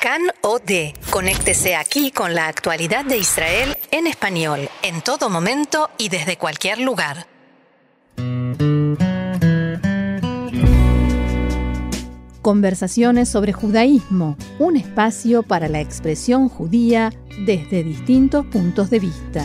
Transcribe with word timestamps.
CAN 0.00 0.22
OD. 0.40 0.94
Conéctese 1.10 1.76
aquí 1.76 2.10
con 2.10 2.34
la 2.34 2.48
actualidad 2.48 3.04
de 3.04 3.18
Israel 3.18 3.76
en 3.90 4.06
español, 4.06 4.70
en 4.82 5.02
todo 5.02 5.28
momento 5.28 5.90
y 5.98 6.08
desde 6.08 6.38
cualquier 6.38 6.78
lugar. 6.80 7.26
Conversaciones 12.40 13.28
sobre 13.28 13.52
judaísmo, 13.52 14.38
un 14.58 14.78
espacio 14.78 15.42
para 15.42 15.68
la 15.68 15.82
expresión 15.82 16.48
judía 16.48 17.12
desde 17.44 17.84
distintos 17.84 18.46
puntos 18.46 18.88
de 18.88 19.00
vista. 19.00 19.44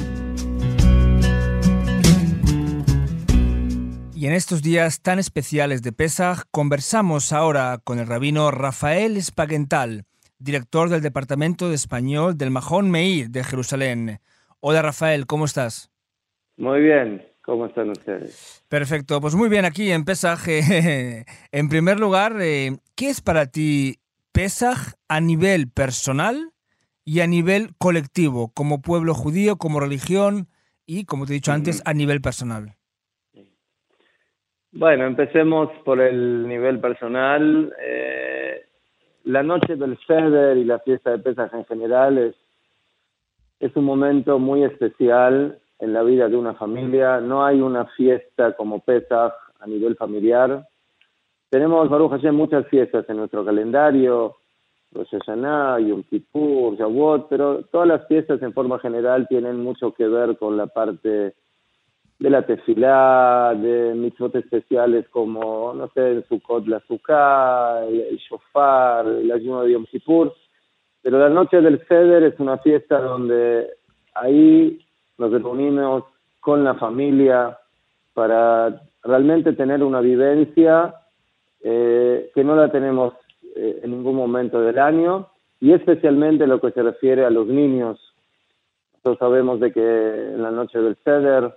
Y 4.13 4.25
en 4.25 4.31
estos 4.31 4.61
días 4.61 5.01
tan 5.01 5.19
especiales 5.19 5.81
de 5.81 5.91
Pesach, 5.91 6.43
conversamos 6.49 7.33
ahora 7.33 7.81
con 7.83 7.99
el 7.99 8.07
rabino 8.07 8.49
Rafael 8.51 9.17
Espagental, 9.17 10.05
director 10.39 10.89
del 10.89 11.01
Departamento 11.01 11.69
de 11.69 11.75
Español 11.75 12.37
del 12.37 12.51
Mahón 12.51 12.91
Meir 12.91 13.29
de 13.29 13.43
Jerusalén. 13.43 14.19
Hola 14.59 14.81
Rafael, 14.81 15.25
¿cómo 15.25 15.45
estás? 15.45 15.91
Muy 16.57 16.81
bien, 16.81 17.25
¿cómo 17.41 17.65
están 17.65 17.89
ustedes? 17.89 18.63
Perfecto, 18.69 19.19
pues 19.21 19.35
muy 19.35 19.49
bien 19.49 19.65
aquí 19.65 19.91
en 19.91 20.05
Pesach. 20.05 20.47
en 20.47 21.69
primer 21.69 21.99
lugar, 21.99 22.37
eh, 22.39 22.77
¿qué 22.95 23.09
es 23.09 23.21
para 23.21 23.47
ti 23.47 23.97
Pesach 24.31 24.95
a 25.07 25.21
nivel 25.21 25.69
personal 25.69 26.51
y 27.03 27.19
a 27.19 27.27
nivel 27.27 27.69
colectivo, 27.77 28.51
como 28.53 28.81
pueblo 28.81 29.13
judío, 29.13 29.57
como 29.57 29.79
religión 29.79 30.47
y, 30.85 31.05
como 31.05 31.25
te 31.25 31.33
he 31.33 31.35
dicho 31.35 31.51
antes, 31.51 31.81
a 31.85 31.93
nivel 31.93 32.21
personal? 32.21 32.75
Bueno, 34.71 35.05
empecemos 35.05 35.69
por 35.85 36.01
el 36.01 36.47
nivel 36.47 36.81
personal. 36.81 37.73
Eh, 37.81 38.44
la 39.25 39.43
noche 39.43 39.75
del 39.75 39.97
Seder 40.05 40.57
y 40.57 40.63
la 40.63 40.79
fiesta 40.79 41.11
de 41.11 41.19
Pesach 41.19 41.53
en 41.53 41.65
general 41.65 42.17
es, 42.17 42.35
es 43.59 43.75
un 43.75 43.83
momento 43.83 44.39
muy 44.39 44.63
especial 44.63 45.59
en 45.79 45.93
la 45.93 46.03
vida 46.03 46.29
de 46.29 46.37
una 46.37 46.53
familia. 46.53 47.19
No 47.19 47.43
hay 47.43 47.59
una 47.59 47.85
fiesta 47.85 48.53
como 48.53 48.79
Pesach 48.79 49.33
a 49.59 49.67
nivel 49.67 49.95
familiar. 49.95 50.67
Tenemos, 51.49 51.89
Baruch 51.89 52.11
Hashem, 52.11 52.35
muchas 52.35 52.67
fiestas 52.67 53.05
en 53.09 53.17
nuestro 53.17 53.43
calendario, 53.43 54.35
Rosh 54.91 55.09
Hashanah, 55.11 55.79
Yom 55.79 56.03
Kippur, 56.03 56.77
Shavuot, 56.77 57.27
pero 57.27 57.63
todas 57.71 57.87
las 57.87 58.07
fiestas 58.07 58.41
en 58.43 58.53
forma 58.53 58.77
general 58.79 59.27
tienen 59.27 59.61
mucho 59.63 59.91
que 59.91 60.07
ver 60.07 60.37
con 60.37 60.55
la 60.55 60.67
parte 60.67 61.33
de 62.19 62.29
la 62.29 62.45
tefilá, 62.45 63.53
de 63.55 63.93
mitzvot 63.93 64.35
especiales 64.35 65.07
como, 65.09 65.73
no 65.73 65.89
sé, 65.89 66.11
el 66.11 66.23
Sukkot, 66.25 66.65
la 66.67 66.79
Sukkah, 66.81 67.85
el, 67.85 68.17
shofar, 68.17 69.05
el 69.07 69.31
ayuno 69.31 69.63
de 69.63 69.73
Yom 69.73 69.85
Kippur. 69.85 70.33
Pero 71.01 71.19
la 71.19 71.29
noche 71.29 71.61
del 71.61 71.85
Seder 71.87 72.23
es 72.23 72.39
una 72.39 72.57
fiesta 72.59 72.99
donde 72.99 73.69
ahí 74.13 74.79
nos 75.17 75.31
reunimos 75.31 76.05
con 76.39 76.63
la 76.63 76.75
familia 76.75 77.57
para 78.13 78.81
realmente 79.03 79.53
tener 79.53 79.83
una 79.83 79.99
vivencia 79.99 80.95
eh, 81.61 82.31
que 82.33 82.43
no 82.43 82.55
la 82.55 82.71
tenemos 82.71 83.13
eh, 83.55 83.81
en 83.83 83.91
ningún 83.91 84.15
momento 84.15 84.61
del 84.61 84.79
año 84.79 85.27
y 85.59 85.73
especialmente 85.73 86.47
lo 86.47 86.61
que 86.61 86.71
se 86.71 86.81
refiere 86.81 87.25
a 87.25 87.29
los 87.29 87.47
niños. 87.47 87.99
Nosotros 88.93 89.17
sabemos 89.19 89.59
de 89.59 89.71
que 89.71 89.81
en 89.81 90.41
la 90.41 90.51
noche 90.51 90.79
del 90.79 90.95
Seder 91.03 91.53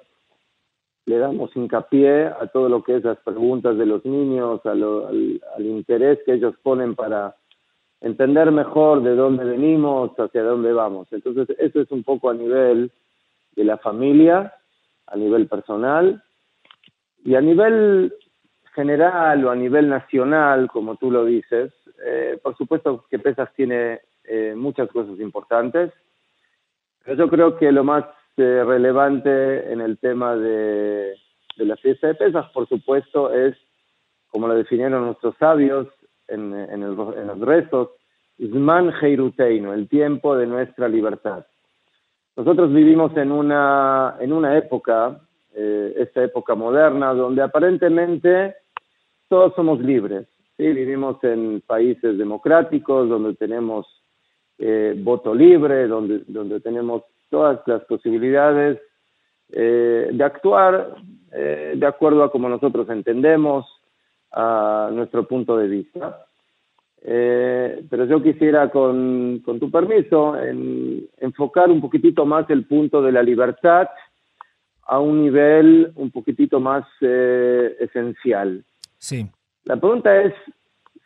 le 1.08 1.16
damos 1.16 1.56
hincapié 1.56 2.26
a 2.26 2.46
todo 2.52 2.68
lo 2.68 2.82
que 2.84 2.96
es 2.96 3.02
las 3.02 3.16
preguntas 3.20 3.78
de 3.78 3.86
los 3.86 4.04
niños, 4.04 4.60
al, 4.66 5.40
interés 5.58 6.18
que 6.26 6.34
ellos 6.34 6.54
ponen 6.62 6.94
para 6.94 7.34
entender 8.02 8.52
mejor 8.52 9.02
de 9.02 9.16
dónde 9.16 9.44
venimos, 9.44 10.10
hacia 10.18 10.42
dónde 10.42 10.70
vamos. 10.74 11.08
Entonces, 11.10 11.48
eso 11.58 11.80
es 11.80 11.90
un 11.92 12.04
poco 12.04 12.28
a 12.28 12.34
nivel 12.34 12.92
de 13.56 13.64
la 13.64 13.78
familia, 13.78 14.52
a 15.06 15.16
nivel 15.16 15.46
personal 15.46 16.22
y 17.24 17.36
a 17.36 17.40
nivel 17.40 18.12
general 18.74 19.46
o 19.46 19.50
a 19.50 19.56
nivel 19.56 19.88
nacional, 19.88 20.68
como 20.70 20.96
tú 20.96 21.10
lo 21.10 21.24
dices. 21.24 21.72
Eh, 22.04 22.38
por 22.42 22.54
supuesto 22.58 23.06
que 23.10 23.18
Pesas 23.18 23.48
tiene 23.54 24.00
eh, 24.24 24.52
muchas 24.54 24.90
cosas 24.90 25.18
importantes, 25.20 25.90
pero 27.02 27.16
yo 27.16 27.30
creo 27.30 27.56
que 27.56 27.72
lo 27.72 27.82
más 27.82 28.04
este, 28.38 28.62
relevante 28.62 29.72
en 29.72 29.80
el 29.80 29.98
tema 29.98 30.36
de, 30.36 31.16
la 31.56 31.76
fiesta 31.76 32.06
de 32.06 32.14
Pesas, 32.14 32.46
por 32.52 32.68
supuesto, 32.68 33.34
es, 33.34 33.56
como 34.30 34.46
lo 34.46 34.54
definieron 34.54 35.06
nuestros 35.06 35.36
sabios 35.38 35.88
en, 36.28 36.54
el, 36.54 36.92
en 36.92 37.26
los 37.26 37.40
rezos, 37.40 37.88
Zman 38.38 38.92
Heiruteino, 39.02 39.74
el 39.74 39.88
tiempo 39.88 40.36
de 40.36 40.46
nuestra 40.46 40.86
libertad. 40.86 41.46
Nosotros 42.36 42.72
vivimos 42.72 43.16
en 43.16 43.32
una, 43.32 44.14
en 44.20 44.32
una 44.32 44.56
época, 44.56 45.20
eh, 45.56 45.94
esta 45.96 46.22
época 46.22 46.54
moderna, 46.54 47.12
donde 47.14 47.42
aparentemente 47.42 48.54
todos 49.28 49.52
somos 49.56 49.80
libres. 49.80 50.28
Vivimos 50.56 51.22
en 51.24 51.60
países 51.66 52.16
democráticos, 52.16 53.08
donde 53.08 53.34
tenemos 53.34 53.84
eh, 54.58 54.94
voto 54.96 55.34
libre, 55.34 55.88
donde 55.88 56.60
tenemos 56.60 57.02
todas 57.30 57.60
las 57.66 57.84
posibilidades 57.84 58.78
eh, 59.50 60.10
de 60.12 60.24
actuar 60.24 60.96
eh, 61.32 61.74
de 61.76 61.86
acuerdo 61.86 62.22
a 62.22 62.30
como 62.30 62.48
nosotros 62.48 62.88
entendemos, 62.90 63.66
a 64.32 64.90
nuestro 64.92 65.26
punto 65.26 65.56
de 65.56 65.68
vista. 65.68 66.26
Eh, 67.00 67.84
pero 67.88 68.04
yo 68.04 68.22
quisiera, 68.22 68.70
con, 68.70 69.40
con 69.44 69.58
tu 69.58 69.70
permiso, 69.70 70.36
enfocar 71.18 71.70
un 71.70 71.80
poquitito 71.80 72.26
más 72.26 72.48
el 72.50 72.66
punto 72.66 73.00
de 73.00 73.12
la 73.12 73.22
libertad 73.22 73.88
a 74.82 74.98
un 74.98 75.22
nivel 75.22 75.92
un 75.94 76.10
poquitito 76.10 76.60
más 76.60 76.84
esencial. 77.00 78.64
Sí. 78.98 79.26
La 79.64 79.76
pregunta 79.76 80.22
es 80.22 80.34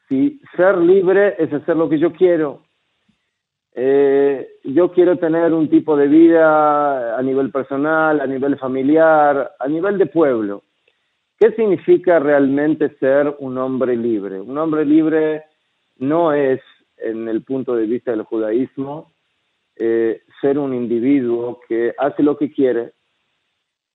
si 0.09 0.41
ser 0.57 0.79
libre 0.79 1.37
es 1.39 1.53
hacer 1.53 1.77
lo 1.77 1.89
que 1.89 1.99
yo 1.99 2.13
quiero 2.13 2.63
eh, 3.75 4.57
yo 4.65 4.93
quiero 4.93 5.17
tener 5.17 5.53
un 5.53 5.69
tipo 5.69 5.97
de 5.97 6.07
vida 6.07 7.17
a 7.17 7.23
nivel 7.23 7.51
personal, 7.51 8.21
a 8.21 8.27
nivel 8.27 8.59
familiar, 8.59 9.53
a 9.59 9.69
nivel 9.69 9.99
de 9.99 10.07
pueblo. 10.07 10.63
¿Qué 11.39 11.53
significa 11.53 12.19
realmente 12.19 12.97
ser 13.01 13.35
un 13.41 13.59
hombre 13.59 13.97
libre? 13.97 14.41
Un 14.41 14.59
hombre 14.59 14.85
libre 14.85 15.45
no 15.99 16.33
es, 16.33 16.61
en 16.99 17.29
el 17.29 17.43
punto 17.43 17.75
de 17.75 17.87
vista 17.87 18.11
del 18.13 18.23
judaísmo, 18.23 19.13
eh, 19.77 20.23
ser 20.41 20.59
un 20.59 20.75
individuo 20.75 21.61
que 21.67 21.95
hace 21.99 22.23
lo 22.23 22.37
que 22.37 22.53
quiere. 22.53 22.93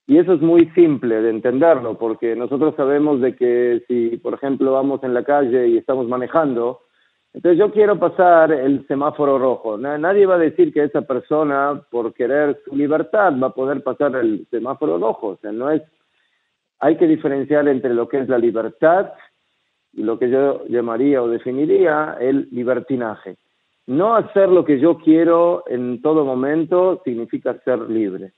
Y 0.07 0.17
eso 0.17 0.33
es 0.33 0.41
muy 0.41 0.69
simple 0.71 1.21
de 1.21 1.29
entenderlo, 1.29 1.97
porque 1.97 2.35
nosotros 2.35 2.73
sabemos 2.75 3.21
de 3.21 3.35
que 3.35 3.83
si, 3.87 4.17
por 4.17 4.33
ejemplo, 4.33 4.71
vamos 4.71 5.03
en 5.03 5.13
la 5.13 5.23
calle 5.23 5.67
y 5.67 5.77
estamos 5.77 6.07
manejando, 6.07 6.81
entonces 7.33 7.59
yo 7.59 7.71
quiero 7.71 7.99
pasar 7.99 8.51
el 8.51 8.85
semáforo 8.87 9.37
rojo. 9.37 9.77
Nadie 9.77 10.25
va 10.25 10.35
a 10.35 10.39
decir 10.39 10.73
que 10.73 10.83
esa 10.83 11.01
persona, 11.01 11.81
por 11.91 12.13
querer 12.13 12.59
su 12.65 12.75
libertad, 12.75 13.33
va 13.41 13.47
a 13.47 13.53
poder 13.53 13.83
pasar 13.83 14.15
el 14.15 14.47
semáforo 14.49 14.97
rojo. 14.97 15.27
O 15.27 15.37
sea, 15.37 15.51
no 15.51 15.69
es. 15.69 15.83
Hay 16.79 16.97
que 16.97 17.07
diferenciar 17.07 17.67
entre 17.67 17.93
lo 17.93 18.07
que 18.07 18.19
es 18.19 18.29
la 18.29 18.37
libertad 18.37 19.11
y 19.93 20.03
lo 20.03 20.17
que 20.17 20.29
yo 20.29 20.65
llamaría 20.67 21.21
o 21.21 21.27
definiría 21.27 22.17
el 22.19 22.47
libertinaje. 22.51 23.37
No 23.85 24.15
hacer 24.15 24.49
lo 24.49 24.65
que 24.65 24.79
yo 24.79 24.97
quiero 24.97 25.63
en 25.67 26.01
todo 26.01 26.25
momento 26.25 27.01
significa 27.05 27.57
ser 27.63 27.79
libre. 27.89 28.33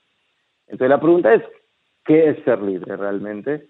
Entonces 0.68 0.90
la 0.90 1.00
pregunta 1.00 1.34
es, 1.34 1.44
¿qué 2.06 2.30
es 2.30 2.44
ser 2.44 2.62
libre 2.62 2.96
realmente? 2.96 3.68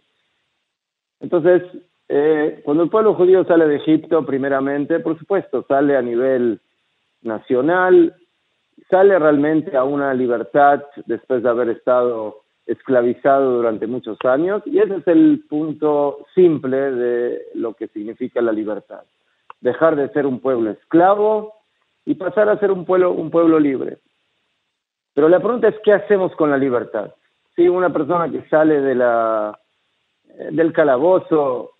Entonces, 1.19 1.63
eh, 2.11 2.61
cuando 2.65 2.83
el 2.83 2.89
pueblo 2.89 3.13
judío 3.13 3.45
sale 3.45 3.67
de 3.67 3.75
Egipto, 3.75 4.25
primeramente, 4.25 4.99
por 4.99 5.17
supuesto, 5.19 5.63
sale 5.67 5.95
a 5.95 6.01
nivel 6.01 6.59
nacional, 7.21 8.15
sale 8.89 9.19
realmente 9.19 9.77
a 9.77 9.83
una 9.83 10.11
libertad 10.15 10.83
después 11.06 11.44
de 11.44 11.50
haber 11.50 11.69
estado 11.69 12.38
esclavizado 12.65 13.57
durante 13.57 13.85
muchos 13.85 14.17
años, 14.23 14.63
y 14.65 14.79
ese 14.79 14.95
es 14.95 15.07
el 15.07 15.44
punto 15.47 16.25
simple 16.33 16.77
de 16.77 17.41
lo 17.53 17.75
que 17.75 17.88
significa 17.89 18.41
la 18.41 18.51
libertad. 18.51 19.03
Dejar 19.62 19.95
de 19.95 20.09
ser 20.09 20.25
un 20.25 20.39
pueblo 20.39 20.71
esclavo 20.71 21.53
y 22.05 22.15
pasar 22.15 22.50
a 22.50 22.59
ser 22.59 22.71
un 22.71 22.85
pueblo, 22.85 23.12
un 23.12 23.29
pueblo 23.29 23.59
libre. 23.59 24.00
Pero 25.13 25.29
la 25.29 25.39
pregunta 25.39 25.67
es, 25.67 25.75
¿qué 25.83 25.94
hacemos 25.94 26.35
con 26.35 26.50
la 26.50 26.57
libertad? 26.57 27.13
Si 27.55 27.67
una 27.67 27.91
persona 27.91 28.31
que 28.31 28.47
sale 28.50 28.81
de 28.81 28.95
la, 28.95 29.59
del 30.51 30.73
calabozo 30.73 31.73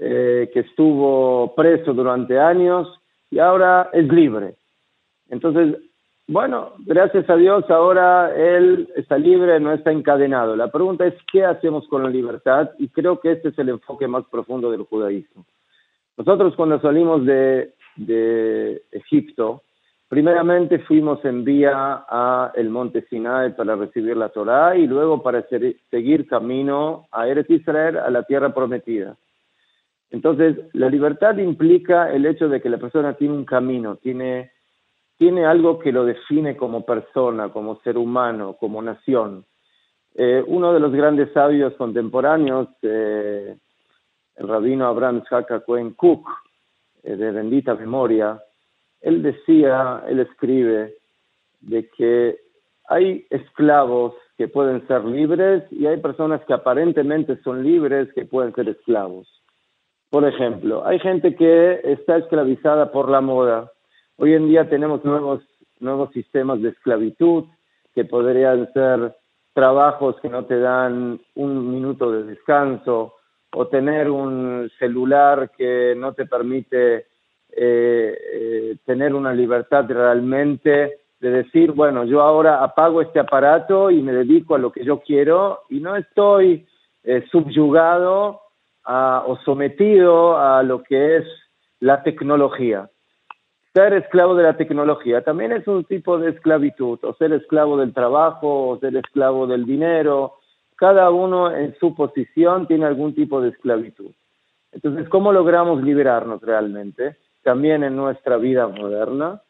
eh, 0.00 0.50
que 0.52 0.60
estuvo 0.60 1.54
preso 1.56 1.92
durante 1.92 2.38
años 2.38 2.88
y 3.30 3.38
ahora 3.40 3.90
es 3.92 4.06
libre. 4.08 4.54
Entonces, 5.28 5.76
bueno, 6.28 6.74
gracias 6.80 7.28
a 7.28 7.36
Dios 7.36 7.64
ahora 7.70 8.34
él 8.36 8.88
está 8.96 9.18
libre, 9.18 9.58
no 9.60 9.72
está 9.72 9.90
encadenado. 9.90 10.56
La 10.56 10.70
pregunta 10.70 11.06
es, 11.06 11.14
¿qué 11.32 11.44
hacemos 11.44 11.88
con 11.88 12.02
la 12.02 12.10
libertad? 12.10 12.70
Y 12.78 12.88
creo 12.88 13.18
que 13.18 13.32
este 13.32 13.48
es 13.48 13.58
el 13.58 13.70
enfoque 13.70 14.06
más 14.06 14.24
profundo 14.26 14.70
del 14.70 14.82
judaísmo. 14.82 15.44
Nosotros 16.16 16.54
cuando 16.54 16.80
salimos 16.80 17.24
de, 17.24 17.72
de 17.96 18.82
Egipto, 18.92 19.62
primeramente 20.08 20.80
fuimos 20.80 21.24
en 21.24 21.44
vía 21.44 22.04
a 22.08 22.52
el 22.54 22.68
monte 22.70 23.06
Sinai 23.08 23.56
para 23.56 23.76
recibir 23.76 24.16
la 24.16 24.28
Torá 24.28 24.76
y 24.76 24.86
luego 24.86 25.22
para 25.22 25.46
seguir 25.90 26.26
camino 26.28 27.06
a 27.10 27.26
Eretz 27.26 27.50
Israel, 27.50 27.98
a 27.98 28.10
la 28.10 28.22
tierra 28.24 28.54
prometida. 28.54 29.16
Entonces, 30.10 30.56
la 30.72 30.88
libertad 30.88 31.36
implica 31.36 32.12
el 32.12 32.24
hecho 32.26 32.48
de 32.48 32.60
que 32.60 32.70
la 32.70 32.78
persona 32.78 33.14
tiene 33.14 33.34
un 33.34 33.44
camino, 33.44 33.96
tiene, 33.96 34.52
tiene 35.18 35.44
algo 35.44 35.78
que 35.78 35.92
lo 35.92 36.04
define 36.04 36.56
como 36.56 36.84
persona, 36.84 37.50
como 37.50 37.80
ser 37.80 37.98
humano, 37.98 38.56
como 38.58 38.80
nación. 38.80 39.44
Eh, 40.14 40.42
uno 40.46 40.72
de 40.72 40.80
los 40.80 40.92
grandes 40.92 41.32
sabios 41.32 41.74
contemporáneos, 41.74 42.68
eh, 42.82 43.56
el 44.36 44.48
rabino 44.48 44.86
Abraham 44.86 45.22
Shaka 45.30 45.60
Cohen 45.60 45.92
Cook, 45.92 46.26
eh, 47.02 47.16
de 47.16 47.30
bendita 47.30 47.74
memoria, 47.74 48.40
él 49.00 49.22
decía, 49.22 50.02
él 50.08 50.20
escribe, 50.20 50.94
de 51.60 51.88
que 51.90 52.38
hay 52.88 53.26
esclavos 53.30 54.14
que 54.36 54.48
pueden 54.48 54.86
ser 54.86 55.04
libres 55.04 55.64
y 55.70 55.86
hay 55.86 55.98
personas 55.98 56.40
que 56.46 56.54
aparentemente 56.54 57.40
son 57.42 57.62
libres 57.62 58.12
que 58.14 58.24
pueden 58.24 58.54
ser 58.54 58.68
esclavos. 58.68 59.37
Por 60.10 60.24
ejemplo, 60.26 60.86
hay 60.86 60.98
gente 61.00 61.34
que 61.34 61.80
está 61.84 62.16
esclavizada 62.16 62.90
por 62.90 63.10
la 63.10 63.20
moda. 63.20 63.70
Hoy 64.16 64.32
en 64.32 64.48
día 64.48 64.68
tenemos 64.68 65.04
nuevos, 65.04 65.42
nuevos 65.80 66.10
sistemas 66.12 66.62
de 66.62 66.70
esclavitud 66.70 67.44
que 67.94 68.04
podrían 68.04 68.72
ser 68.72 69.14
trabajos 69.52 70.16
que 70.22 70.28
no 70.28 70.46
te 70.46 70.58
dan 70.58 71.20
un 71.34 71.72
minuto 71.72 72.10
de 72.10 72.22
descanso 72.24 73.14
o 73.52 73.66
tener 73.66 74.10
un 74.10 74.70
celular 74.78 75.50
que 75.56 75.94
no 75.96 76.14
te 76.14 76.24
permite 76.26 77.06
eh, 77.50 78.18
eh, 78.32 78.76
tener 78.86 79.14
una 79.14 79.34
libertad 79.34 79.84
realmente 79.88 81.00
de 81.20 81.30
decir, 81.30 81.72
bueno, 81.72 82.04
yo 82.04 82.22
ahora 82.22 82.62
apago 82.62 83.02
este 83.02 83.18
aparato 83.18 83.90
y 83.90 84.00
me 84.00 84.12
dedico 84.12 84.54
a 84.54 84.58
lo 84.58 84.70
que 84.70 84.84
yo 84.84 85.00
quiero 85.00 85.62
y 85.68 85.80
no 85.80 85.96
estoy 85.96 86.66
eh, 87.04 87.24
subyugado 87.30 88.40
o 88.88 89.38
sometido 89.44 90.38
a 90.38 90.62
lo 90.62 90.82
que 90.82 91.16
es 91.18 91.24
la 91.80 92.02
tecnología. 92.02 92.88
Ser 93.74 93.92
esclavo 93.92 94.34
de 94.34 94.44
la 94.44 94.56
tecnología 94.56 95.22
también 95.22 95.52
es 95.52 95.68
un 95.68 95.84
tipo 95.84 96.18
de 96.18 96.30
esclavitud, 96.30 96.98
o 97.02 97.14
ser 97.14 97.32
esclavo 97.32 97.76
del 97.76 97.92
trabajo, 97.92 98.68
o 98.68 98.78
ser 98.78 98.96
esclavo 98.96 99.46
del 99.46 99.66
dinero. 99.66 100.34
Cada 100.76 101.10
uno 101.10 101.54
en 101.54 101.76
su 101.78 101.94
posición 101.94 102.66
tiene 102.66 102.86
algún 102.86 103.14
tipo 103.14 103.40
de 103.40 103.50
esclavitud. 103.50 104.10
Entonces, 104.72 105.08
¿cómo 105.08 105.32
logramos 105.32 105.82
liberarnos 105.82 106.40
realmente? 106.40 107.16
También 107.42 107.84
en 107.84 107.94
nuestra 107.94 108.36
vida 108.36 108.68
moderna. 108.68 109.42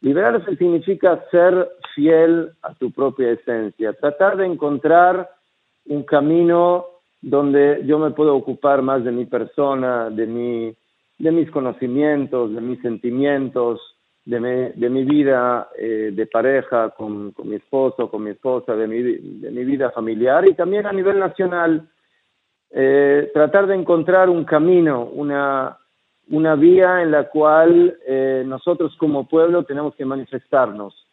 Liberarse 0.00 0.56
significa 0.56 1.24
ser 1.30 1.68
fiel 1.94 2.52
a 2.62 2.74
tu 2.74 2.92
propia 2.92 3.32
esencia, 3.32 3.92
tratar 3.94 4.36
de 4.36 4.46
encontrar 4.46 5.28
un 5.86 6.04
camino 6.04 6.86
donde 7.20 7.82
yo 7.84 7.98
me 7.98 8.10
puedo 8.10 8.34
ocupar 8.36 8.82
más 8.82 9.04
de 9.04 9.12
mi 9.12 9.26
persona, 9.26 10.10
de, 10.10 10.26
mi, 10.26 10.74
de 11.18 11.32
mis 11.32 11.50
conocimientos, 11.50 12.54
de 12.54 12.60
mis 12.60 12.80
sentimientos, 12.80 13.80
de 14.24 14.40
mi, 14.40 14.80
de 14.80 14.90
mi 14.90 15.04
vida 15.04 15.68
eh, 15.78 16.10
de 16.12 16.26
pareja 16.26 16.90
con, 16.90 17.34
mi 17.44 17.56
esposo, 17.56 18.10
con 18.10 18.22
mi 18.22 18.30
esposa, 18.30 18.76
de 18.76 18.86
mi, 18.86 19.02
de 19.02 19.50
mi 19.50 19.64
vida 19.64 19.90
familiar 19.90 20.48
y 20.48 20.54
también 20.54 20.86
a 20.86 20.92
nivel 20.92 21.18
nacional. 21.18 21.88
Eh, 22.70 23.30
tratar 23.32 23.66
de 23.66 23.74
encontrar 23.74 24.28
un 24.28 24.44
camino, 24.44 25.04
una, 25.06 25.78
una 26.28 26.54
vía 26.54 27.02
en 27.02 27.10
la 27.10 27.28
cual 27.30 27.96
eh, 28.06 28.44
nosotros 28.46 28.94
como 28.98 29.26
pueblo 29.26 29.64
tenemos 29.64 29.94
que 29.94 30.04
manifestarnos 30.04 31.07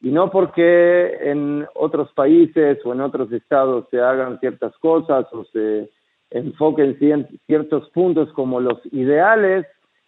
y 0.00 0.10
no 0.10 0.30
porque 0.30 1.30
en 1.30 1.66
otros 1.74 2.12
países 2.12 2.78
o 2.84 2.92
en 2.92 3.00
otros 3.00 3.32
estados 3.32 3.86
se 3.90 4.00
hagan 4.00 4.38
ciertas 4.38 4.76
cosas 4.78 5.26
o 5.32 5.44
se 5.46 5.90
enfoquen 6.30 6.96
ciertos 7.46 7.90
puntos 7.90 8.32
como 8.32 8.60
los 8.60 8.80
ideales, 8.92 9.66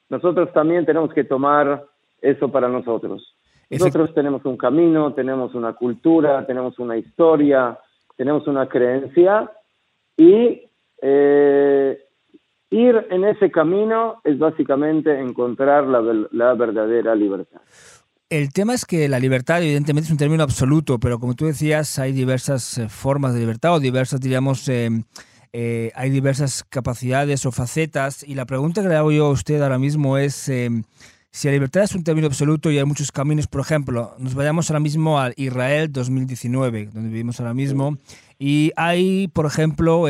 nosotros 0.08 0.52
también 0.52 0.86
tenemos 0.86 1.12
que 1.12 1.24
tomar 1.24 1.84
eso 2.20 2.50
para 2.50 2.68
nosotros. 2.68 3.34
Nosotros 3.70 4.12
tenemos 4.14 4.44
un 4.44 4.56
camino, 4.56 5.14
tenemos 5.14 5.54
una 5.54 5.72
cultura, 5.74 6.44
tenemos 6.44 6.78
una 6.78 6.96
historia, 6.96 7.78
tenemos 8.16 8.46
una 8.48 8.68
creencia 8.68 9.50
y 10.16 10.62
eh, 11.00 11.98
ir 12.70 13.06
en 13.10 13.24
ese 13.24 13.50
camino 13.50 14.20
es 14.24 14.38
básicamente 14.38 15.18
encontrar 15.18 15.86
la 15.86 16.54
verdadera 16.54 17.14
libertad. 17.14 17.60
El 18.30 18.52
tema 18.52 18.74
es 18.74 18.84
que 18.84 19.08
la 19.08 19.18
libertad, 19.18 19.60
evidentemente, 19.60 20.06
es 20.06 20.12
un 20.12 20.16
término 20.16 20.44
absoluto, 20.44 21.00
pero 21.00 21.18
como 21.18 21.34
tú 21.34 21.46
decías, 21.46 21.98
hay 21.98 22.12
diversas 22.12 22.78
eh, 22.78 22.88
formas 22.88 23.34
de 23.34 23.40
libertad 23.40 23.74
o 23.74 23.80
diversas, 23.80 24.20
diríamos, 24.20 24.68
eh, 24.68 25.02
eh, 25.52 25.90
hay 25.96 26.10
diversas 26.10 26.62
capacidades 26.62 27.44
o 27.44 27.50
facetas. 27.50 28.22
Y 28.22 28.36
la 28.36 28.46
pregunta 28.46 28.82
que 28.82 28.88
le 28.88 28.94
hago 28.94 29.10
yo 29.10 29.26
a 29.26 29.30
usted 29.30 29.60
ahora 29.60 29.80
mismo 29.80 30.16
es 30.16 30.34
si 30.34 31.48
la 31.48 31.52
libertad 31.52 31.82
es 31.82 31.96
un 31.96 32.04
término 32.04 32.28
absoluto 32.28 32.70
y 32.70 32.78
hay 32.78 32.84
muchos 32.84 33.10
caminos. 33.10 33.48
Por 33.48 33.62
ejemplo, 33.62 34.14
nos 34.20 34.36
vayamos 34.36 34.70
ahora 34.70 34.78
mismo 34.80 35.20
a 35.20 35.32
Israel 35.34 35.90
2019, 35.90 36.90
donde 36.92 37.08
vivimos 37.08 37.40
ahora 37.40 37.52
mismo, 37.52 37.98
y 38.38 38.70
hay, 38.76 39.26
por 39.26 39.46
ejemplo, 39.46 40.04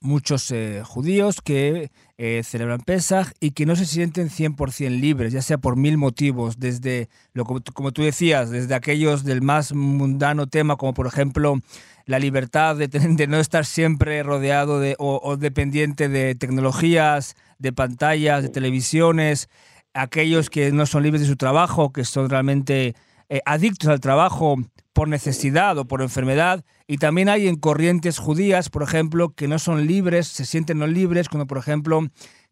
muchos 0.00 0.52
judíos 0.82 1.40
que 1.42 1.92
eh, 2.20 2.42
celebran 2.42 2.80
Pesach 2.80 3.32
y 3.38 3.52
que 3.52 3.64
no 3.64 3.76
se 3.76 3.86
sienten 3.86 4.28
100% 4.28 5.00
libres, 5.00 5.32
ya 5.32 5.40
sea 5.40 5.56
por 5.58 5.76
mil 5.76 5.96
motivos, 5.98 6.58
desde, 6.58 7.08
lo, 7.32 7.44
como 7.44 7.92
tú 7.92 8.02
decías, 8.02 8.50
desde 8.50 8.74
aquellos 8.74 9.22
del 9.22 9.40
más 9.40 9.72
mundano 9.72 10.48
tema, 10.48 10.74
como 10.74 10.94
por 10.94 11.06
ejemplo 11.06 11.60
la 12.06 12.18
libertad 12.18 12.74
de, 12.74 12.88
de 12.88 13.26
no 13.28 13.38
estar 13.38 13.64
siempre 13.64 14.22
rodeado 14.24 14.80
de, 14.80 14.96
o, 14.98 15.36
dependiente 15.36 16.08
de 16.08 16.34
tecnologías, 16.34 17.36
de 17.60 17.72
pantallas, 17.72 18.42
de 18.42 18.48
televisiones, 18.48 19.48
aquellos 19.94 20.50
que 20.50 20.72
no 20.72 20.86
son 20.86 21.04
libres 21.04 21.20
de 21.20 21.28
su 21.28 21.36
trabajo, 21.36 21.92
que 21.92 22.04
son 22.04 22.28
realmente 22.28 22.96
eh, 23.28 23.40
adictos 23.44 23.88
al 23.88 24.00
trabajo 24.00 24.56
por 24.92 25.08
necesidad 25.08 25.78
o 25.78 25.84
por 25.86 26.02
enfermedad, 26.02 26.64
y 26.86 26.98
también 26.98 27.28
hay 27.28 27.46
en 27.46 27.56
corrientes 27.56 28.18
judías, 28.18 28.70
por 28.70 28.82
ejemplo, 28.82 29.34
que 29.34 29.46
no 29.46 29.58
son 29.58 29.86
libres, 29.86 30.26
se 30.26 30.44
sienten 30.44 30.78
no 30.78 30.86
libres 30.86 31.28
cuando, 31.28 31.46
por 31.46 31.58
ejemplo, 31.58 32.08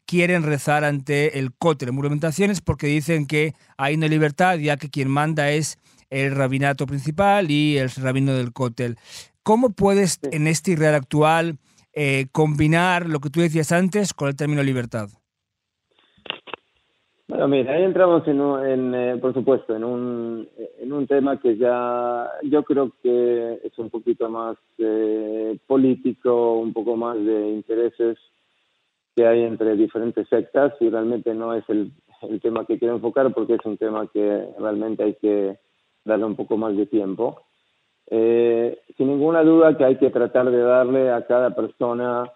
quieren 0.07 0.43
rezar 0.43 0.85
ante 0.85 1.39
el 1.39 1.53
cótel. 1.53 1.93
Movimentaciones 1.93 2.61
porque 2.61 2.87
dicen 2.87 3.27
que 3.27 3.55
hay 3.77 3.95
una 3.97 4.09
libertad, 4.09 4.59
ya 4.59 4.77
que 4.77 4.89
quien 4.89 5.09
manda 5.09 5.51
es 5.51 5.79
el 6.11 6.35
rabinato 6.35 6.87
principal 6.87 7.51
y 7.51 7.79
el 7.79 7.91
rabino 7.91 8.33
del 8.35 8.53
cótel. 8.53 8.97
¿Cómo 9.43 9.71
puedes 9.71 10.21
en 10.31 10.47
este 10.47 10.73
Israel 10.73 10.95
actual 10.95 11.59
eh, 11.93 12.27
combinar 12.33 13.09
lo 13.09 13.21
que 13.21 13.31
tú 13.31 13.41
decías 13.41 13.73
antes 13.73 14.15
con 14.15 14.29
el 14.29 14.37
término 14.37 14.63
libertad? 14.63 15.09
Bueno, 17.29 17.49
mira, 17.49 17.73
ahí 17.73 17.83
entramos 17.83 18.27
en, 18.29 18.95
eh, 18.95 19.17
por 19.21 19.35
supuesto, 19.35 19.75
en 19.75 19.83
un, 19.83 20.49
en 20.79 20.93
un 20.93 21.09
tema 21.09 21.41
que 21.41 21.57
ya 21.57 22.31
yo 22.45 22.63
creo 22.63 22.93
que 23.03 23.61
es 23.65 23.77
un 23.79 23.91
poquito 23.91 24.29
más 24.31 24.57
eh, 24.79 25.59
político, 25.67 26.59
un 26.59 26.73
poco 26.73 26.97
más 26.97 27.17
de 27.17 27.51
intereses 27.51 28.17
que 29.17 29.27
hay 29.27 29.43
entre 29.43 29.75
diferentes 29.75 30.29
sectas 30.29 30.75
y 30.79 30.89
realmente 30.89 31.35
no 31.35 31.53
es 31.53 31.69
el, 31.69 31.91
el 32.23 32.41
tema 32.41 32.65
que 32.65 32.79
quiero 32.79 32.95
enfocar 32.95 33.33
porque 33.35 33.55
es 33.55 33.65
un 33.65 33.77
tema 33.77 34.07
que 34.07 34.47
realmente 34.61 35.03
hay 35.03 35.15
que 35.15 35.59
darle 36.05 36.27
un 36.27 36.37
poco 36.37 36.57
más 36.57 36.77
de 36.77 36.87
tiempo. 36.87 37.43
Eh, 38.09 38.79
sin 38.97 39.09
ninguna 39.09 39.43
duda 39.43 39.77
que 39.77 39.85
hay 39.85 39.97
que 39.97 40.11
tratar 40.11 40.49
de 40.49 40.61
darle 40.61 41.11
a 41.11 41.27
cada 41.27 41.57
persona 41.57 42.31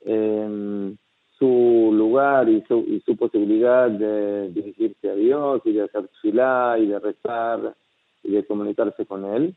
eh, 0.00 0.94
su 1.40 1.90
lugar 1.92 2.50
y 2.50 2.62
su, 2.68 2.84
y 2.86 3.00
su 3.00 3.16
posibilidad 3.16 3.90
de 3.90 4.50
dirigirse 4.50 5.10
a 5.10 5.14
Dios 5.14 5.62
y 5.64 5.72
de 5.72 5.84
hacer 5.84 6.08
filá 6.20 6.76
y 6.78 6.86
de 6.86 6.98
rezar 6.98 7.74
y 8.22 8.32
de 8.32 8.44
comunicarse 8.44 9.06
con 9.06 9.24
Él. 9.24 9.54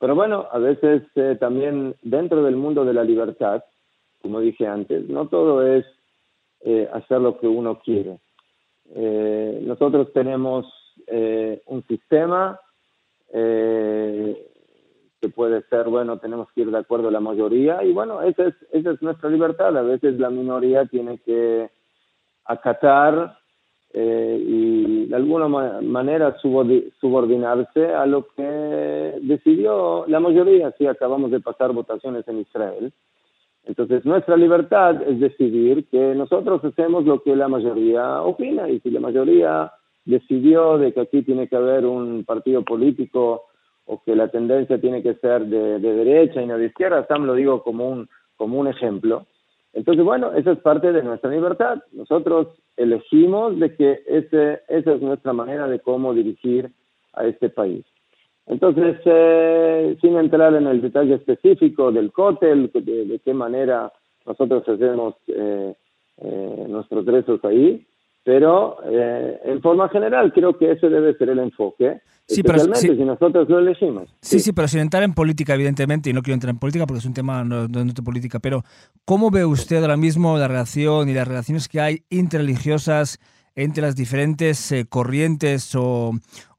Pero 0.00 0.14
bueno, 0.14 0.48
a 0.50 0.58
veces 0.58 1.02
eh, 1.16 1.36
también 1.38 1.94
dentro 2.02 2.42
del 2.42 2.56
mundo 2.56 2.84
de 2.86 2.94
la 2.94 3.04
libertad, 3.04 3.62
como 4.22 4.40
dije 4.40 4.66
antes, 4.66 5.06
no 5.08 5.28
todo 5.28 5.66
es 5.66 5.84
eh, 6.62 6.88
hacer 6.94 7.20
lo 7.20 7.38
que 7.38 7.46
uno 7.46 7.78
quiere. 7.80 8.18
Eh, 8.94 9.60
nosotros 9.64 10.12
tenemos 10.12 10.66
un 11.66 11.84
sistema 11.88 12.60
que 15.20 15.28
puede 15.28 15.62
ser, 15.62 15.88
bueno, 15.88 16.18
tenemos 16.18 16.48
que 16.52 16.62
ir 16.62 16.70
de 16.70 16.78
acuerdo 16.78 17.08
a 17.08 17.12
la 17.12 17.20
mayoría 17.20 17.82
y 17.82 17.92
bueno, 17.92 18.22
esa 18.22 18.44
es, 18.44 18.54
esa 18.72 18.92
es 18.92 19.02
nuestra 19.02 19.30
libertad. 19.30 19.76
A 19.76 19.82
veces 19.82 20.18
la 20.18 20.30
minoría 20.30 20.86
tiene 20.86 21.18
que 21.18 21.70
acatar 22.44 23.38
eh, 23.92 24.38
y 24.46 25.06
de 25.06 25.16
alguna 25.16 25.48
manera 25.48 26.36
subordinarse 26.40 27.86
a 27.86 28.06
lo 28.06 28.28
que 28.28 29.18
decidió 29.22 30.04
la 30.06 30.20
mayoría. 30.20 30.72
Si 30.78 30.86
acabamos 30.86 31.30
de 31.30 31.40
pasar 31.40 31.72
votaciones 31.72 32.26
en 32.28 32.40
Israel. 32.40 32.92
Entonces, 33.64 34.04
nuestra 34.06 34.36
libertad 34.36 35.02
es 35.02 35.20
decidir 35.20 35.86
que 35.90 36.14
nosotros 36.14 36.64
hacemos 36.64 37.04
lo 37.04 37.22
que 37.22 37.36
la 37.36 37.48
mayoría 37.48 38.22
opina 38.22 38.68
y 38.70 38.80
si 38.80 38.90
la 38.90 39.00
mayoría 39.00 39.72
decidió 40.06 40.78
de 40.78 40.94
que 40.94 41.00
aquí 41.00 41.22
tiene 41.22 41.48
que 41.48 41.56
haber 41.56 41.84
un 41.84 42.24
partido 42.24 42.64
político 42.64 43.47
o 43.88 44.02
que 44.04 44.14
la 44.14 44.28
tendencia 44.28 44.78
tiene 44.78 45.02
que 45.02 45.14
ser 45.14 45.46
de, 45.46 45.78
derecha 45.80 46.42
y 46.42 46.46
no 46.46 46.58
de 46.58 46.66
izquierda, 46.66 47.06
Sam 47.06 47.24
lo 47.24 47.34
digo 47.34 47.62
como 47.62 47.88
un, 47.88 48.08
como 48.36 48.58
un 48.58 48.68
ejemplo. 48.68 49.26
Entonces, 49.72 50.04
bueno, 50.04 50.32
eso 50.34 50.52
es 50.52 50.58
parte 50.58 50.92
de 50.92 51.02
nuestra 51.02 51.30
libertad. 51.30 51.78
Nosotros 51.92 52.48
elegimos 52.76 53.58
de 53.58 53.74
que 53.74 54.02
ese, 54.06 54.60
esa 54.68 54.92
es 54.92 55.00
nuestra 55.00 55.32
manera 55.32 55.66
de 55.66 55.80
cómo 55.80 56.12
dirigir 56.12 56.70
a 57.14 57.26
este 57.26 57.48
país. 57.48 57.84
Entonces, 58.46 58.98
eh, 59.04 59.96
sin 60.02 60.16
entrar 60.16 60.54
en 60.54 60.66
el 60.66 60.82
detalle 60.82 61.14
específico 61.14 61.90
del 61.90 62.12
cótel, 62.12 62.70
de, 62.72 63.20
qué 63.24 63.32
manera 63.32 63.90
nosotros 64.26 64.68
hacemos 64.68 65.14
eh, 65.28 65.74
eh, 66.18 66.66
nuestros 66.68 67.06
rezos 67.06 67.42
ahí, 67.44 67.86
pero 68.24 68.76
eh, 68.90 69.40
en 69.44 69.62
forma 69.62 69.88
general 69.88 70.32
creo 70.32 70.56
que 70.58 70.72
ese 70.72 70.88
debe 70.88 71.14
ser 71.16 71.30
el 71.30 71.38
enfoque, 71.38 72.02
sí, 72.26 72.40
especialmente 72.40 72.96
si 72.96 73.04
nosotros 73.04 73.48
lo 73.48 73.58
elegimos. 73.58 74.08
Sí, 74.20 74.40
sí, 74.40 74.52
pero 74.52 74.68
sin 74.68 74.80
entrar 74.80 75.02
en 75.02 75.14
política, 75.14 75.54
evidentemente, 75.54 76.10
y 76.10 76.12
no 76.12 76.22
quiero 76.22 76.34
entrar 76.34 76.50
en 76.50 76.58
política 76.58 76.86
porque 76.86 76.98
es 76.98 77.06
un 77.06 77.14
tema 77.14 77.44
no, 77.44 77.66
de 77.66 78.02
política, 78.02 78.38
pero 78.38 78.62
¿cómo 79.04 79.30
ve 79.30 79.44
usted 79.44 79.80
ahora 79.82 79.96
mismo 79.96 80.36
la 80.36 80.48
relación 80.48 81.08
y 81.08 81.14
las 81.14 81.26
relaciones 81.26 81.68
que 81.68 81.80
hay 81.80 82.02
interreligiosas 82.10 83.18
entre 83.58 83.82
las 83.82 83.96
diferentes 83.96 84.70
eh, 84.70 84.86
corrientes 84.88 85.74
o, 85.74 86.12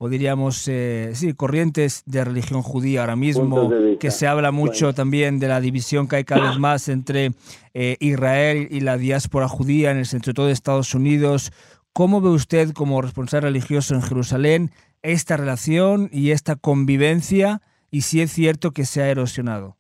diríamos, 0.10 0.68
eh, 0.68 1.12
sí, 1.14 1.34
corrientes 1.34 2.04
de 2.06 2.26
religión 2.26 2.62
judía 2.62 3.00
ahora 3.00 3.16
mismo, 3.16 3.72
que 4.02 4.12
se 4.12 4.28
habla 4.28 4.52
mucho 4.52 4.94
también 4.94 5.40
de 5.40 5.48
la 5.48 5.62
división 5.62 6.10
que 6.10 6.18
hay 6.18 6.24
cada 6.26 6.50
vez 6.50 6.60
más 6.60 6.90
entre 6.90 7.32
eh, 7.74 7.96
Israel 8.02 8.68
y 8.70 8.82
la 8.82 8.98
diáspora 8.98 9.48
judía 9.48 9.92
en 9.92 9.98
el 9.98 10.08
centro 10.08 10.32
de 10.32 10.36
todo 10.36 10.50
Estados 10.50 10.94
Unidos. 10.94 11.54
¿Cómo 11.94 12.20
ve 12.20 12.32
usted 12.32 12.74
como 12.74 13.02
responsable 13.02 13.48
religioso 13.48 13.96
en 13.96 14.02
Jerusalén 14.02 14.72
esta 15.02 15.38
relación 15.38 16.10
y 16.12 16.32
esta 16.32 16.58
convivencia 16.58 17.62
y 17.90 18.02
si 18.02 18.20
es 18.20 18.30
cierto 18.30 18.72
que 18.72 18.84
se 18.84 19.02
ha 19.02 19.10
erosionado? 19.10 19.78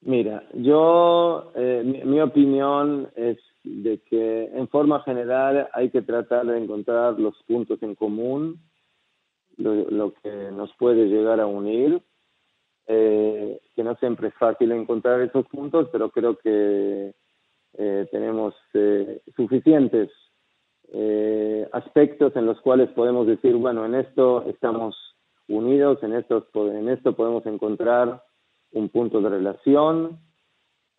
Mira, 0.00 0.42
yo, 0.54 1.52
mi 2.04 2.20
opinión 2.20 3.08
es 3.14 3.38
de 3.64 4.00
que 4.00 4.44
en 4.52 4.68
forma 4.68 5.02
general 5.02 5.68
hay 5.72 5.90
que 5.90 6.02
tratar 6.02 6.46
de 6.46 6.58
encontrar 6.58 7.18
los 7.18 7.34
puntos 7.44 7.82
en 7.82 7.94
común, 7.94 8.60
lo, 9.56 10.14
que 10.14 10.50
nos 10.52 10.72
puede 10.76 11.06
llegar 11.06 11.40
a 11.40 11.46
unir, 11.46 12.02
eh, 12.86 13.60
que 13.76 13.84
no 13.84 13.94
siempre 13.96 14.28
es 14.28 14.34
fácil 14.34 14.72
encontrar 14.72 15.20
esos 15.20 15.46
puntos, 15.46 15.88
pero 15.92 16.10
creo 16.10 16.36
que 16.38 17.14
eh, 17.74 18.08
tenemos 18.10 18.54
eh, 18.74 19.20
suficientes 19.36 20.10
aspectos 21.72 22.36
en 22.36 22.44
los 22.44 22.60
cuales 22.60 22.90
podemos 22.90 23.26
decir, 23.26 23.54
bueno, 23.56 23.86
en 23.86 23.94
esto 23.94 24.44
estamos 24.46 24.94
unidos, 25.48 26.02
en 26.02 26.12
esto, 26.12 26.46
en 26.54 26.90
esto 26.90 27.16
podemos 27.16 27.46
encontrar 27.46 28.22
un 28.72 28.90
punto 28.90 29.22
de 29.22 29.30
relación, 29.30 30.18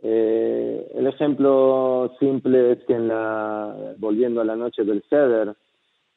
eh, 0.06 0.92
el 0.96 1.08
ejemplo 1.08 2.14
simple 2.20 2.74
es 2.74 2.84
que 2.84 2.94
en 2.94 3.08
la, 3.08 3.96
volviendo 3.98 4.42
a 4.42 4.46
la 4.46 4.58
noche 4.58 4.84
del 4.84 5.02
Ceder, 5.10 5.56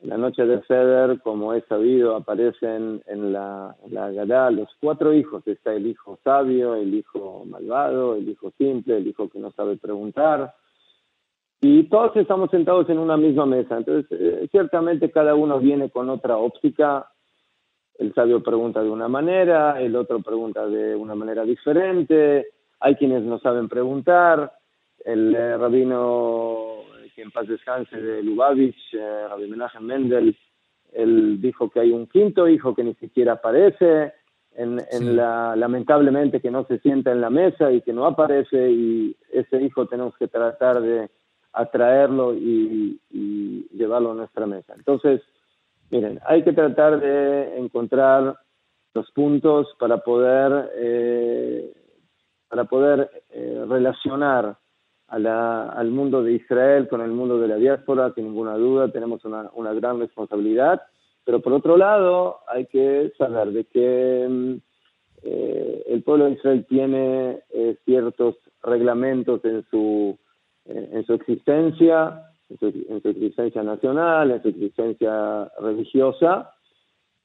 en 0.00 0.08
la 0.08 0.18
noche 0.18 0.44
del 0.44 0.64
Ceder, 0.66 1.20
como 1.20 1.54
es 1.54 1.64
sabido, 1.68 2.16
aparecen 2.16 3.00
en 3.06 3.32
la, 3.32 3.76
la 3.88 4.50
los 4.50 4.68
cuatro 4.80 5.14
hijos. 5.14 5.46
Está 5.46 5.72
el 5.72 5.86
hijo 5.86 6.18
sabio, 6.24 6.74
el 6.74 6.94
hijo 6.94 7.44
malvado, 7.46 8.16
el 8.16 8.28
hijo 8.28 8.50
simple, 8.58 8.96
el 8.96 9.06
hijo 9.06 9.28
que 9.28 9.38
no 9.38 9.52
sabe 9.52 9.76
preguntar. 9.76 10.52
Y 11.60 11.84
todos 11.84 12.16
estamos 12.16 12.50
sentados 12.50 12.90
en 12.90 12.98
una 12.98 13.16
misma 13.16 13.46
mesa. 13.46 13.76
Entonces, 13.76 14.06
eh, 14.10 14.48
ciertamente 14.50 15.12
cada 15.12 15.36
uno 15.36 15.60
viene 15.60 15.90
con 15.90 16.10
otra 16.10 16.36
óptica. 16.38 17.08
El 17.96 18.12
sabio 18.14 18.42
pregunta 18.42 18.82
de 18.82 18.90
una 18.90 19.06
manera, 19.06 19.80
el 19.80 19.94
otro 19.94 20.20
pregunta 20.20 20.66
de 20.66 20.96
una 20.96 21.14
manera 21.14 21.44
diferente 21.44 22.55
hay 22.80 22.94
quienes 22.96 23.22
no 23.22 23.38
saben 23.38 23.68
preguntar. 23.68 24.52
El 25.04 25.34
eh, 25.34 25.56
rabino, 25.56 26.82
eh, 27.02 27.10
que 27.14 27.22
en 27.22 27.30
paz 27.30 27.46
descanse, 27.46 28.00
de 28.00 28.22
Lubavitch, 28.22 28.94
eh, 28.94 29.26
Rabbi 29.28 29.48
Menachem 29.48 29.84
Mendel, 29.84 30.36
él 30.92 31.40
dijo 31.40 31.70
que 31.70 31.80
hay 31.80 31.90
un 31.90 32.06
quinto 32.06 32.48
hijo 32.48 32.74
que 32.74 32.84
ni 32.84 32.94
siquiera 32.94 33.34
aparece, 33.34 34.12
en, 34.56 35.16
la, 35.16 35.54
lamentablemente 35.54 36.40
que 36.40 36.50
no 36.50 36.64
se 36.64 36.78
sienta 36.78 37.12
en 37.12 37.20
la 37.20 37.28
mesa 37.28 37.70
y 37.70 37.82
que 37.82 37.92
no 37.92 38.06
aparece, 38.06 38.70
y 38.70 39.14
ese 39.30 39.60
hijo 39.60 39.86
tenemos 39.86 40.16
que 40.16 40.28
tratar 40.28 40.80
de 40.80 41.10
atraerlo 41.52 42.34
y, 42.34 43.00
llevarlo 43.72 44.12
a 44.12 44.14
nuestra 44.14 44.46
mesa. 44.46 44.72
Entonces, 44.74 45.20
miren, 45.90 46.18
hay 46.26 46.42
que 46.42 46.54
tratar 46.54 46.98
de 46.98 47.58
encontrar 47.58 48.38
los 48.94 49.10
puntos 49.10 49.68
para 49.78 49.98
poder 49.98 50.70
eh, 50.76 51.74
para 52.56 52.68
poder 52.70 53.10
eh, 53.32 53.64
relacionar 53.68 54.56
al 55.08 55.90
mundo 55.90 56.22
de 56.22 56.32
Israel 56.32 56.88
con 56.88 57.02
el 57.02 57.10
mundo 57.10 57.38
de 57.38 57.48
la 57.48 57.56
diáspora, 57.56 58.14
sin 58.14 58.24
ninguna 58.24 58.54
duda, 58.54 58.90
tenemos 58.90 59.22
una, 59.26 59.72
gran 59.74 60.00
responsabilidad, 60.00 60.80
pero 61.22 61.40
por 61.40 61.52
otro 61.52 61.76
lado 61.76 62.38
hay 62.48 62.64
que 62.64 63.12
saber 63.18 63.52
de 63.52 63.64
que 63.64 64.26
mm, 64.28 64.54
eh, 65.22 65.82
el 65.86 66.02
pueblo 66.02 66.24
de 66.24 66.32
Israel 66.32 66.64
tiene 66.66 67.40
eh, 67.50 67.76
ciertos 67.84 68.36
reglamentos 68.62 69.44
en 69.44 69.62
su, 69.70 70.18
en 70.64 71.04
su 71.04 71.12
existencia, 71.12 72.22
en 72.48 73.02
su 73.02 73.08
existencia 73.10 73.62
nacional, 73.62 74.30
en 74.30 74.42
su 74.42 74.48
existencia 74.48 75.52
religiosa, 75.60 76.52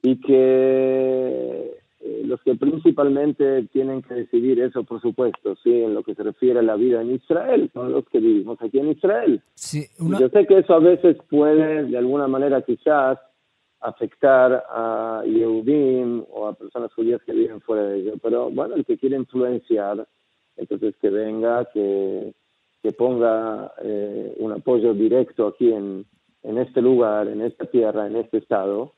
y 0.04 0.20
que 0.20 1.81
eh, 2.04 2.24
los 2.26 2.42
que 2.42 2.56
principalmente 2.56 3.64
tienen 3.72 4.02
que 4.02 4.16
decidir 4.16 4.60
eso, 4.60 4.84
por 4.84 5.00
supuesto, 5.02 5.56
sí, 5.64 5.84
en 5.84 5.94
lo 5.94 6.02
que 6.02 6.16
se 6.16 6.24
refiere 6.24 6.60
a 6.60 6.64
la 6.64 6.76
vida 6.76 7.02
en 7.02 7.12
Israel, 7.12 7.70
son 7.74 7.92
los 7.92 8.08
que 8.10 8.20
vivimos 8.20 8.60
aquí 8.62 8.80
en 8.80 8.92
Israel. 8.92 9.42
Sí, 9.54 9.86
Yo 10.00 10.30
sé 10.30 10.48
que 10.48 10.60
eso 10.60 10.74
a 10.74 10.80
veces 10.80 11.18
puede, 11.30 11.86
de 11.86 11.98
alguna 11.98 12.28
manera, 12.28 12.64
quizás 12.64 13.20
afectar 13.82 14.64
a 14.70 15.24
Yehudim 15.26 16.24
o 16.32 16.48
a 16.48 16.54
personas 16.54 16.92
judías 16.94 17.22
que 17.24 17.34
viven 17.34 17.62
fuera 17.62 17.84
de 17.84 18.00
ello, 18.00 18.14
pero 18.22 18.50
bueno, 18.50 18.76
el 18.76 18.86
que 18.86 18.98
quiere 18.98 19.16
influenciar, 19.18 20.08
entonces 20.58 20.96
que 21.00 21.10
venga, 21.10 21.66
que, 21.72 22.34
que 22.82 22.92
ponga 22.94 23.74
eh, 23.84 24.36
un 24.38 24.54
apoyo 24.54 24.94
directo 24.94 25.48
aquí 25.48 25.72
en, 25.72 26.06
en 26.42 26.58
este 26.58 26.82
lugar, 26.82 27.28
en 27.28 27.42
esta 27.42 27.66
tierra, 27.66 28.08
en 28.08 28.16
este 28.16 28.40
estado, 28.40 28.94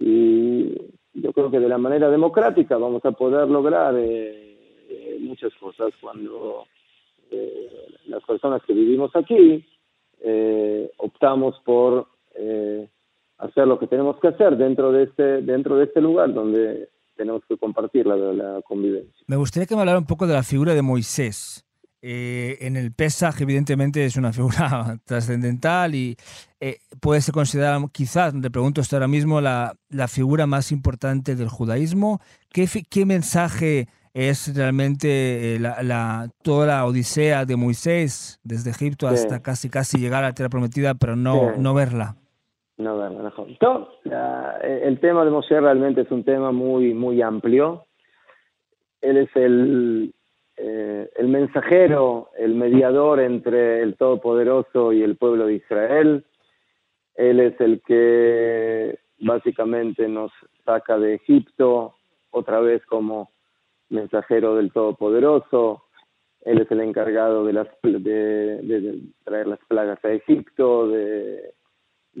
y 0.00 0.74
yo 1.14 1.32
creo 1.32 1.50
que 1.50 1.60
de 1.60 1.68
la 1.68 1.78
manera 1.78 2.08
democrática 2.10 2.76
vamos 2.76 3.04
a 3.04 3.12
poder 3.12 3.48
lograr 3.48 3.94
eh, 3.96 4.56
eh, 4.88 5.18
muchas 5.20 5.52
cosas 5.54 5.92
cuando 6.00 6.66
eh, 7.30 7.68
las 8.06 8.22
personas 8.24 8.62
que 8.66 8.72
vivimos 8.72 9.14
aquí 9.14 9.64
optamos 10.98 11.60
por 11.64 12.06
hacer 13.38 13.66
lo 13.66 13.76
que 13.78 13.88
tenemos 13.88 14.20
que 14.20 14.28
hacer 14.28 14.56
dentro 14.56 14.92
de 14.92 15.04
este 15.04 15.42
dentro 15.42 15.76
de 15.76 15.84
este 15.84 16.00
lugar 16.00 16.32
donde 16.32 16.90
tenemos 17.16 17.42
que 17.48 17.56
compartir 17.56 18.06
la, 18.06 18.16
la 18.16 18.62
convivencia. 18.62 19.24
Me 19.26 19.36
gustaría 19.36 19.66
que 19.66 19.74
me 19.74 19.80
hablara 19.80 19.98
un 19.98 20.06
poco 20.06 20.28
de 20.28 20.34
la 20.34 20.44
figura 20.44 20.74
de 20.74 20.82
Moisés. 20.82 21.66
Eh, 22.04 22.58
en 22.62 22.76
el 22.76 22.92
Pesaj, 22.92 23.40
evidentemente, 23.40 24.04
es 24.04 24.16
una 24.16 24.32
figura 24.32 24.98
trascendental 25.06 25.94
y 25.94 26.16
eh, 26.60 26.78
puede 27.00 27.20
ser 27.20 27.32
considerada, 27.32 27.78
quizás, 27.92 28.34
le 28.34 28.50
pregunto 28.50 28.80
esto 28.80 28.96
ahora 28.96 29.06
mismo, 29.06 29.40
la, 29.40 29.74
la 29.88 30.08
figura 30.08 30.48
más 30.48 30.72
importante 30.72 31.36
del 31.36 31.48
judaísmo. 31.48 32.18
¿Qué, 32.52 32.66
qué 32.90 33.06
mensaje 33.06 33.86
es 34.14 34.54
realmente 34.56 35.54
eh, 35.54 35.58
la, 35.60 36.28
toda 36.42 36.66
la 36.66 36.84
odisea 36.86 37.44
de 37.44 37.54
Moisés 37.54 38.40
desde 38.42 38.70
Egipto 38.70 39.06
hasta 39.06 39.40
casi 39.40 39.70
casi 39.70 39.98
llegar 39.98 40.24
a 40.24 40.28
la 40.28 40.34
tierra 40.34 40.50
prometida, 40.50 40.94
pero 40.94 41.14
no, 41.14 41.52
no 41.56 41.72
verla? 41.72 42.16
No 42.78 42.98
verla, 42.98 43.22
mejor. 43.22 43.46
el 44.60 44.98
tema 44.98 45.24
de 45.24 45.30
Moisés 45.30 45.62
realmente 45.62 46.00
es 46.00 46.10
un 46.10 46.24
tema 46.24 46.50
muy, 46.50 46.94
muy 46.94 47.22
amplio. 47.22 47.86
Él 49.00 49.18
es 49.18 49.30
el, 49.36 50.12
eh, 50.64 51.10
el 51.16 51.26
mensajero, 51.26 52.30
el 52.38 52.54
mediador 52.54 53.18
entre 53.18 53.82
el 53.82 53.96
Todopoderoso 53.96 54.92
y 54.92 55.02
el 55.02 55.16
pueblo 55.16 55.46
de 55.46 55.54
Israel. 55.54 56.24
Él 57.16 57.40
es 57.40 57.60
el 57.60 57.82
que 57.82 58.96
básicamente 59.18 60.06
nos 60.06 60.30
saca 60.64 61.00
de 61.00 61.14
Egipto 61.14 61.96
otra 62.30 62.60
vez 62.60 62.86
como 62.86 63.32
mensajero 63.88 64.54
del 64.54 64.70
Todopoderoso. 64.70 65.82
Él 66.42 66.60
es 66.60 66.70
el 66.70 66.80
encargado 66.82 67.44
de, 67.44 67.54
las, 67.54 67.66
de, 67.82 69.00
traer 69.24 69.48
las 69.48 69.58
plagas 69.66 69.98
a 70.04 70.12
Egipto, 70.12 70.86
de, 70.86 71.54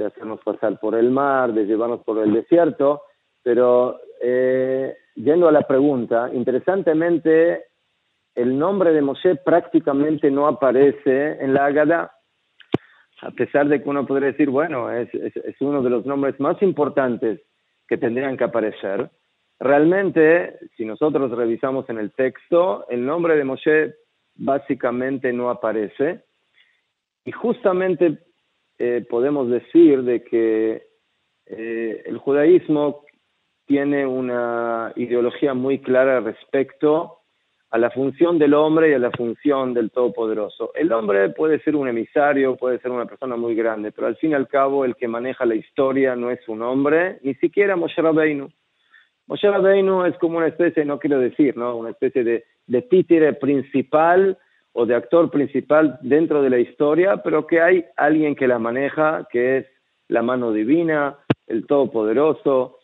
hacernos 0.04 0.40
pasar 0.40 0.80
por 0.80 0.96
el 0.96 1.12
mar, 1.12 1.52
de 1.52 1.64
llevarnos 1.64 2.02
por 2.02 2.18
el 2.18 2.32
desierto. 2.32 3.02
Pero 3.44 4.00
eh, 4.20 4.96
yendo 5.14 5.46
a 5.46 5.52
la 5.52 5.62
pregunta, 5.62 6.28
interesantemente 6.32 7.66
el 8.34 8.58
nombre 8.58 8.92
de 8.92 9.02
Moshe 9.02 9.36
prácticamente 9.36 10.30
no 10.30 10.46
aparece 10.46 11.42
en 11.42 11.54
la 11.54 11.66
Agada, 11.66 12.12
a 13.20 13.30
pesar 13.30 13.68
de 13.68 13.82
que 13.82 13.88
uno 13.88 14.06
podría 14.06 14.32
decir, 14.32 14.50
bueno, 14.50 14.90
es, 14.90 15.08
uno 15.60 15.82
de 15.82 15.90
los 15.90 16.06
nombres 16.06 16.40
más 16.40 16.60
importantes 16.62 17.40
que 17.86 17.98
tendrían 17.98 18.36
que 18.36 18.44
aparecer. 18.44 19.10
Realmente, 19.60 20.58
si 20.76 20.84
nosotros 20.84 21.30
revisamos 21.30 21.88
en 21.88 21.98
el 21.98 22.12
texto, 22.12 22.86
el 22.88 23.04
nombre 23.04 23.36
de 23.36 23.44
Moshe 23.44 23.94
básicamente 24.34 25.32
no 25.32 25.50
aparece. 25.50 26.24
Y 27.24 27.30
justamente 27.30 28.18
eh, 28.78 29.06
podemos 29.08 29.48
decir 29.48 30.02
de 30.02 30.24
que 30.24 30.82
eh, 31.46 32.02
el 32.06 32.18
judaísmo 32.18 33.04
tiene 33.66 34.04
una 34.04 34.92
ideología 34.96 35.54
muy 35.54 35.78
clara 35.78 36.18
respecto 36.20 37.21
a 37.72 37.78
la 37.78 37.90
función 37.90 38.38
del 38.38 38.52
hombre 38.52 38.90
y 38.90 38.92
a 38.92 38.98
la 38.98 39.10
función 39.10 39.72
del 39.72 39.90
Todopoderoso. 39.90 40.72
El 40.74 40.92
hombre 40.92 41.30
puede 41.30 41.58
ser 41.60 41.74
un 41.74 41.88
emisario, 41.88 42.54
puede 42.54 42.78
ser 42.80 42.90
una 42.90 43.06
persona 43.06 43.34
muy 43.34 43.54
grande, 43.54 43.92
pero 43.92 44.08
al 44.08 44.16
fin 44.16 44.32
y 44.32 44.34
al 44.34 44.46
cabo 44.46 44.84
el 44.84 44.94
que 44.94 45.08
maneja 45.08 45.46
la 45.46 45.54
historia 45.54 46.14
no 46.14 46.30
es 46.30 46.46
un 46.48 46.60
hombre, 46.60 47.18
ni 47.22 47.34
siquiera 47.36 47.74
Moshe 47.74 48.02
Rabbeinu. 48.02 48.50
Moshe 49.26 49.50
Rabbeinu 49.50 50.04
es 50.04 50.18
como 50.18 50.36
una 50.36 50.48
especie, 50.48 50.84
no 50.84 50.98
quiero 50.98 51.18
decir, 51.18 51.56
¿no? 51.56 51.74
una 51.78 51.90
especie 51.90 52.22
de, 52.22 52.44
de 52.66 52.82
títere 52.82 53.32
principal 53.32 54.36
o 54.74 54.84
de 54.84 54.94
actor 54.94 55.30
principal 55.30 55.98
dentro 56.02 56.42
de 56.42 56.50
la 56.50 56.58
historia, 56.58 57.22
pero 57.22 57.46
que 57.46 57.62
hay 57.62 57.86
alguien 57.96 58.36
que 58.36 58.48
la 58.48 58.58
maneja, 58.58 59.26
que 59.32 59.56
es 59.56 59.66
la 60.08 60.20
mano 60.20 60.52
divina, 60.52 61.16
el 61.46 61.66
Todopoderoso, 61.66 62.80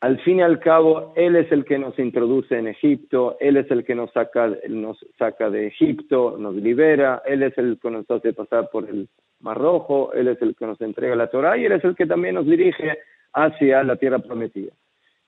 al 0.00 0.20
fin 0.20 0.38
y 0.38 0.42
al 0.42 0.60
cabo, 0.60 1.12
Él 1.16 1.34
es 1.34 1.50
el 1.50 1.64
que 1.64 1.78
nos 1.78 1.98
introduce 1.98 2.56
en 2.56 2.68
Egipto, 2.68 3.36
Él 3.40 3.56
es 3.56 3.68
el 3.70 3.84
que 3.84 3.96
nos 3.96 4.12
saca, 4.12 4.52
nos 4.68 4.98
saca 5.18 5.50
de 5.50 5.66
Egipto, 5.66 6.36
nos 6.38 6.54
libera, 6.54 7.22
Él 7.26 7.42
es 7.42 7.56
el 7.58 7.78
que 7.80 7.90
nos 7.90 8.08
hace 8.10 8.32
pasar 8.32 8.70
por 8.70 8.88
el 8.88 9.08
Mar 9.40 9.58
Rojo, 9.58 10.12
Él 10.12 10.28
es 10.28 10.40
el 10.40 10.54
que 10.54 10.66
nos 10.66 10.80
entrega 10.80 11.16
la 11.16 11.28
Torah 11.28 11.56
y 11.56 11.64
Él 11.64 11.72
es 11.72 11.84
el 11.84 11.96
que 11.96 12.06
también 12.06 12.36
nos 12.36 12.46
dirige 12.46 12.98
hacia 13.32 13.82
la 13.82 13.96
tierra 13.96 14.20
prometida. 14.20 14.72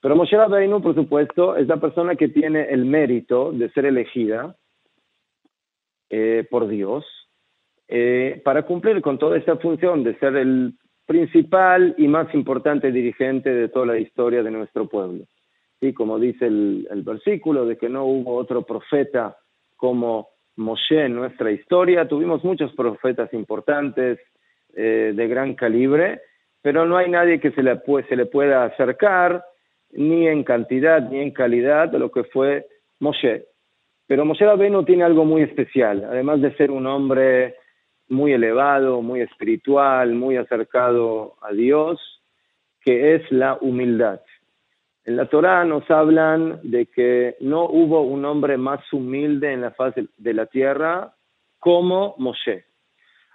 Pero 0.00 0.16
Moshe 0.16 0.36
Rabbeinu, 0.36 0.80
por 0.80 0.94
supuesto, 0.94 1.56
es 1.56 1.66
la 1.66 1.76
persona 1.76 2.14
que 2.14 2.28
tiene 2.28 2.62
el 2.70 2.84
mérito 2.84 3.52
de 3.52 3.70
ser 3.70 3.86
elegida 3.86 4.54
eh, 6.08 6.46
por 6.48 6.68
Dios 6.68 7.04
eh, 7.88 8.40
para 8.44 8.62
cumplir 8.62 9.02
con 9.02 9.18
toda 9.18 9.36
esta 9.36 9.56
función 9.56 10.04
de 10.04 10.16
ser 10.18 10.36
el 10.36 10.74
principal 11.10 11.92
y 11.98 12.06
más 12.06 12.32
importante 12.34 12.92
dirigente 12.92 13.52
de 13.52 13.68
toda 13.68 13.86
la 13.86 13.98
historia 13.98 14.44
de 14.44 14.50
nuestro 14.52 14.86
pueblo. 14.86 15.24
Y 15.80 15.92
como 15.92 16.20
dice 16.20 16.46
el, 16.46 16.86
versículo 17.04 17.66
de 17.66 17.76
que 17.76 17.88
no 17.88 18.04
hubo 18.04 18.36
otro 18.36 18.62
profeta 18.62 19.36
como 19.74 20.28
Moshe 20.54 21.06
en 21.06 21.16
nuestra 21.16 21.50
historia, 21.50 22.06
tuvimos 22.06 22.44
muchos 22.44 22.72
profetas 22.74 23.34
importantes 23.34 24.20
eh, 24.76 25.12
de 25.12 25.26
gran 25.26 25.54
calibre, 25.54 26.20
pero 26.62 26.86
no 26.86 26.96
hay 26.96 27.10
nadie 27.10 27.40
que 27.40 27.50
se 27.50 27.64
le, 27.64 27.74
pueda 28.26 28.66
acercar 28.66 29.42
ni 29.90 30.28
en 30.28 30.44
cantidad 30.44 31.02
ni 31.10 31.18
en 31.18 31.32
calidad 31.32 31.92
a 31.92 31.98
lo 31.98 32.12
que 32.12 32.22
fue 32.22 32.66
Moshe. 33.00 33.46
Pero 34.06 34.24
Moshe 34.24 34.44
Rabbeinu 34.44 34.84
tiene 34.84 35.02
algo 35.02 35.24
muy 35.24 35.42
especial, 35.42 36.06
además 36.08 36.40
de 36.40 36.54
ser 36.54 36.70
un 36.70 36.86
hombre 36.86 37.56
muy 38.10 38.32
elevado, 38.32 39.00
muy 39.02 39.22
espiritual, 39.22 40.14
muy 40.14 40.36
acercado 40.36 41.36
a 41.40 41.52
Dios, 41.52 41.98
que 42.82 43.14
es 43.14 43.30
la 43.30 43.56
humildad. 43.60 44.20
En 45.04 45.16
la 45.16 45.26
Torá 45.26 45.64
nos 45.64 45.90
hablan 45.90 46.60
de 46.62 46.86
que 46.86 47.36
no 47.40 47.64
hubo 47.64 48.02
un 48.02 48.24
hombre 48.24 48.56
más 48.58 48.80
humilde 48.92 49.52
en 49.52 49.62
la 49.62 49.70
faz 49.70 49.94
de 49.94 50.34
la 50.34 50.46
tierra 50.46 51.14
como 51.58 52.14
Moshe. 52.18 52.64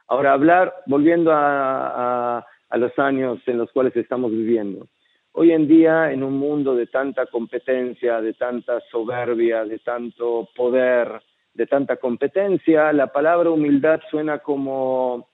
Ahora, 0.07 0.33
hablar, 0.33 0.73
volviendo 0.85 1.31
a, 1.31 2.45
a 2.69 2.77
los 2.77 2.97
años 2.99 3.39
en 3.47 3.57
los 3.57 3.71
cuales 3.71 3.95
estamos 3.95 4.31
viviendo. 4.31 4.87
Hoy 5.31 5.51
en 5.51 5.67
día, 5.67 6.11
en 6.11 6.23
un 6.23 6.37
mundo 6.37 6.75
de 6.75 6.87
tanta 6.87 7.25
competencia, 7.25 8.21
de 8.21 8.33
tanta 8.33 8.79
soberbia, 8.91 9.65
de 9.65 9.79
tanto 9.79 10.47
poder, 10.55 11.21
de 11.55 11.65
tanta 11.65 11.95
competencia, 11.95 12.91
la 12.93 13.07
palabra 13.07 13.49
humildad 13.49 14.01
suena 14.11 14.39
como, 14.39 15.29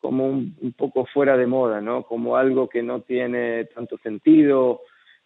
como 0.00 0.26
un, 0.26 0.74
poco 0.76 1.06
fuera 1.06 1.36
de 1.36 1.46
moda, 1.46 1.80
¿no? 1.80 2.02
Como 2.02 2.36
algo 2.36 2.68
que 2.68 2.82
no 2.82 3.00
tiene 3.00 3.64
tanto 3.66 3.96
sentido. 3.98 4.82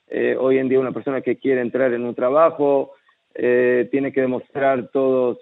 Eh, 0.06 0.36
hoy 0.38 0.58
en 0.58 0.68
día 0.68 0.80
una 0.80 0.92
persona 0.92 1.22
que 1.22 1.36
quiere 1.36 1.62
entrar 1.62 1.92
en 1.92 2.04
un 2.04 2.14
trabajo 2.14 2.92
eh, 3.34 3.88
tiene 3.90 4.12
que 4.12 4.20
demostrar 4.20 4.88
todos, 4.88 5.38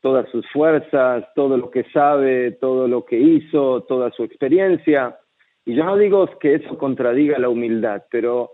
todas 0.00 0.28
sus 0.30 0.46
fuerzas, 0.50 1.24
todo 1.34 1.58
lo 1.58 1.70
que 1.70 1.84
sabe, 1.92 2.52
todo 2.52 2.88
lo 2.88 3.04
que 3.04 3.18
hizo, 3.18 3.82
toda 3.82 4.10
su 4.10 4.24
experiencia. 4.24 5.18
Y 5.66 5.74
yo 5.74 5.84
no 5.84 5.96
digo 5.96 6.26
que 6.38 6.54
eso 6.54 6.78
contradiga 6.78 7.38
la 7.38 7.50
humildad, 7.50 8.04
pero 8.10 8.52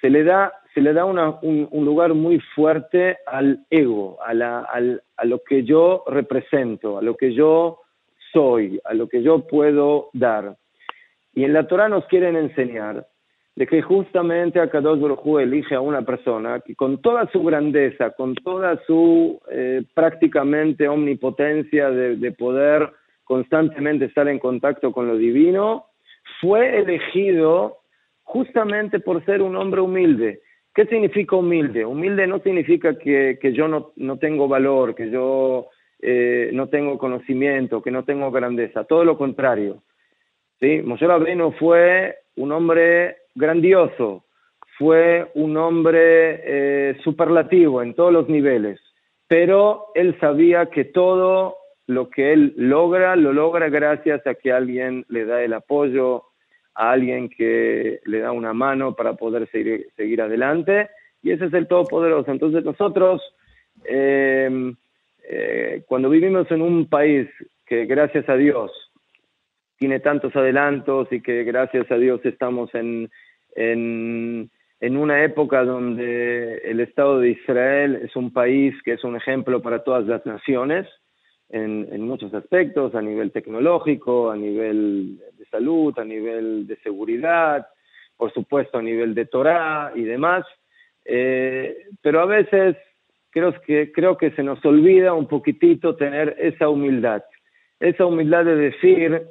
se 0.00 0.08
le 0.08 0.22
da 0.22 0.52
se 0.74 0.80
le 0.80 0.92
da 0.92 1.04
un, 1.04 1.68
lugar 1.84 2.14
muy 2.14 2.40
fuerte 2.54 3.18
al 3.26 3.64
ego, 3.70 4.18
a, 4.22 4.30
a 5.16 5.24
lo 5.24 5.42
que 5.42 5.64
yo 5.64 6.04
represento, 6.06 6.98
a 6.98 7.02
lo 7.02 7.16
que 7.16 7.32
yo 7.34 7.80
soy, 8.32 8.80
a 8.84 8.94
lo 8.94 9.08
que 9.08 9.22
yo 9.22 9.46
puedo 9.46 10.10
dar. 10.12 10.56
Y 11.34 11.44
en 11.44 11.52
la 11.52 11.66
Torah 11.66 11.88
nos 11.88 12.04
quieren 12.06 12.36
enseñar 12.36 13.06
de 13.56 13.66
que 13.66 13.82
justamente 13.82 14.60
Akadosh 14.60 15.00
Baruj 15.00 15.40
elige 15.40 15.74
a 15.74 15.80
una 15.80 16.02
persona 16.02 16.60
que 16.60 16.74
con 16.74 17.02
toda 17.02 17.28
su 17.30 17.42
grandeza, 17.42 18.10
con 18.10 18.34
toda 18.36 18.80
su 18.86 19.40
eh, 19.50 19.82
prácticamente 19.92 20.88
omnipotencia 20.88 21.90
de 21.90 22.32
poder 22.32 22.90
constantemente 23.24 24.06
estar 24.06 24.28
en 24.28 24.38
contacto 24.38 24.92
con 24.92 25.08
lo 25.08 25.16
divino, 25.16 25.86
fue 26.40 26.78
elegido 26.78 27.78
justamente 28.22 29.00
por 29.00 29.24
ser 29.24 29.42
un 29.42 29.56
hombre 29.56 29.80
humilde. 29.80 30.40
¿Qué 30.80 30.86
significa 30.86 31.36
humilde? 31.36 31.84
Humilde 31.84 32.26
no 32.26 32.38
significa 32.38 32.96
que, 32.96 33.38
yo 33.52 33.68
no, 33.68 33.92
no, 33.96 34.16
tengo 34.16 34.48
valor, 34.48 34.94
que 34.94 35.10
yo 35.10 35.68
eh, 36.00 36.48
no 36.54 36.70
tengo 36.70 36.96
conocimiento, 36.96 37.82
que 37.82 37.90
no 37.90 38.06
tengo 38.06 38.30
grandeza, 38.30 38.84
todo 38.84 39.04
lo 39.04 39.18
contrario. 39.18 39.82
¿sí? 40.58 40.80
Moshe 40.82 41.06
Rabbeinu 41.06 41.52
fue 41.52 42.20
un 42.36 42.52
hombre 42.52 43.18
grandioso, 43.34 44.24
fue 44.78 45.30
un 45.34 45.54
hombre 45.58 46.40
eh, 46.44 46.96
superlativo 47.04 47.82
en 47.82 47.92
todos 47.92 48.14
los 48.14 48.30
niveles, 48.30 48.80
pero 49.28 49.88
él 49.94 50.16
sabía 50.18 50.70
que 50.70 50.86
todo 50.86 51.56
lo 51.88 52.08
que 52.08 52.32
él 52.32 52.54
logra, 52.56 53.16
lo 53.16 53.34
logra 53.34 53.68
gracias 53.68 54.26
a 54.26 54.34
que 54.34 54.50
alguien 54.50 55.04
le 55.10 55.26
da 55.26 55.42
el 55.42 55.52
apoyo, 55.52 56.29
a 56.74 56.92
alguien 56.92 57.28
que 57.28 58.00
le 58.04 58.20
da 58.20 58.32
una 58.32 58.52
mano 58.52 58.94
para 58.94 59.14
poder 59.14 59.48
seguir, 59.50 59.88
seguir 59.96 60.22
adelante, 60.22 60.88
y 61.22 61.32
ese 61.32 61.46
es 61.46 61.52
el 61.52 61.66
Todopoderoso. 61.66 62.30
Entonces 62.30 62.64
nosotros, 62.64 63.22
em, 63.84 64.74
eh, 65.28 65.82
cuando 65.86 66.08
vivimos 66.08 66.50
en 66.50 66.62
un 66.62 66.88
país 66.88 67.28
que 67.66 67.86
gracias 67.86 68.28
a 68.28 68.36
Dios 68.36 68.72
tiene 69.78 70.00
tantos 70.00 70.34
adelantos 70.36 71.08
y 71.10 71.22
que 71.22 71.44
gracias 71.44 71.90
a 71.90 71.96
Dios 71.96 72.20
estamos 72.24 72.74
en, 72.74 73.10
en, 73.54 74.50
en 74.80 74.96
una 74.96 75.24
época 75.24 75.64
donde 75.64 76.58
el 76.58 76.80
Estado 76.80 77.20
de 77.20 77.30
Israel 77.30 78.00
es 78.02 78.14
un 78.16 78.32
país 78.32 78.74
que 78.84 78.92
es 78.92 79.04
un 79.04 79.16
ejemplo 79.16 79.62
para 79.62 79.82
todas 79.82 80.06
las 80.06 80.24
naciones, 80.26 80.86
en, 81.52 82.02
muchos 82.02 82.32
aspectos, 82.34 82.94
a 82.94 83.02
nivel 83.02 83.32
tecnológico, 83.32 84.30
a 84.30 84.36
nivel 84.36 85.18
de 85.36 85.44
salud, 85.46 85.98
a 85.98 86.04
nivel 86.04 86.66
de 86.66 86.76
seguridad, 86.76 87.66
por 88.16 88.32
supuesto 88.32 88.78
a 88.78 88.82
nivel 88.82 89.14
de 89.14 89.26
Torah 89.26 89.92
y 89.94 90.02
demás, 90.02 90.44
eh, 91.04 91.86
pero 92.02 92.20
a 92.20 92.26
veces 92.26 92.76
creo 93.30 93.58
que, 93.62 93.90
creo 93.92 94.16
que 94.16 94.30
se 94.32 94.42
nos 94.42 94.64
olvida 94.64 95.14
un 95.14 95.26
poquitito 95.26 95.96
tener 95.96 96.36
esa 96.38 96.68
humildad, 96.68 97.22
esa 97.80 98.06
humildad 98.06 98.44
de 98.44 98.56
decir, 98.56 99.22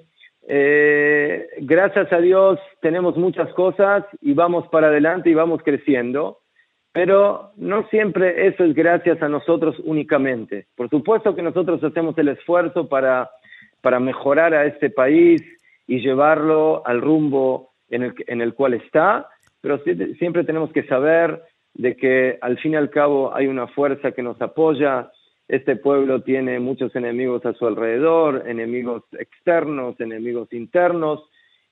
eh, 0.47 1.47
gracias 1.59 2.11
a 2.11 2.19
Dios 2.19 2.59
tenemos 2.81 3.15
muchas 3.15 3.53
cosas 3.53 4.03
y 4.21 4.33
vamos 4.33 4.67
para 4.69 4.87
adelante 4.87 5.29
y 5.29 5.35
vamos 5.35 5.61
creciendo, 5.63 6.39
pero 6.91 7.51
no 7.57 7.87
siempre 7.89 8.47
eso 8.47 8.63
es 8.63 8.73
gracias 8.73 9.21
a 9.21 9.29
nosotros 9.29 9.75
únicamente. 9.83 10.65
Por 10.75 10.89
supuesto 10.89 11.35
que 11.35 11.41
nosotros 11.41 11.83
hacemos 11.83 12.17
el 12.17 12.29
esfuerzo 12.29 12.87
para, 12.87 13.29
para 13.81 13.99
mejorar 13.99 14.53
a 14.53 14.65
este 14.65 14.89
país 14.89 15.41
y 15.87 15.99
llevarlo 15.99 16.85
al 16.85 17.01
rumbo 17.01 17.69
en 17.89 18.03
el, 18.03 18.13
en 18.27 18.41
el 18.41 18.53
cual 18.53 18.73
está, 18.75 19.27
pero 19.61 19.81
siempre 20.17 20.43
tenemos 20.43 20.71
que 20.71 20.83
saber 20.83 21.41
de 21.73 21.95
que 21.95 22.37
al 22.41 22.57
fin 22.57 22.73
y 22.73 22.75
al 22.75 22.89
cabo 22.89 23.35
hay 23.35 23.47
una 23.47 23.67
fuerza 23.67 24.11
que 24.11 24.23
nos 24.23 24.41
apoya. 24.41 25.11
Este 25.47 25.75
pueblo 25.75 26.21
tiene 26.21 26.59
muchos 26.59 26.95
enemigos 26.95 27.45
a 27.45 27.53
su 27.53 27.67
alrededor, 27.67 28.43
enemigos 28.47 29.03
externos, 29.17 29.99
enemigos 29.99 30.51
internos, 30.53 31.23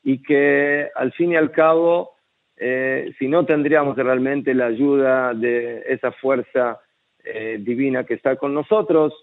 y 0.03 0.21
que 0.21 0.89
al 0.95 1.11
fin 1.13 1.33
y 1.33 1.35
al 1.35 1.51
cabo 1.51 2.16
eh, 2.57 3.13
si 3.19 3.27
no 3.27 3.45
tendríamos 3.45 3.95
realmente 3.95 4.53
la 4.53 4.65
ayuda 4.65 5.33
de 5.33 5.83
esa 5.87 6.11
fuerza 6.11 6.79
eh, 7.23 7.57
divina 7.59 8.05
que 8.05 8.13
está 8.13 8.35
con 8.37 8.53
nosotros. 8.53 9.13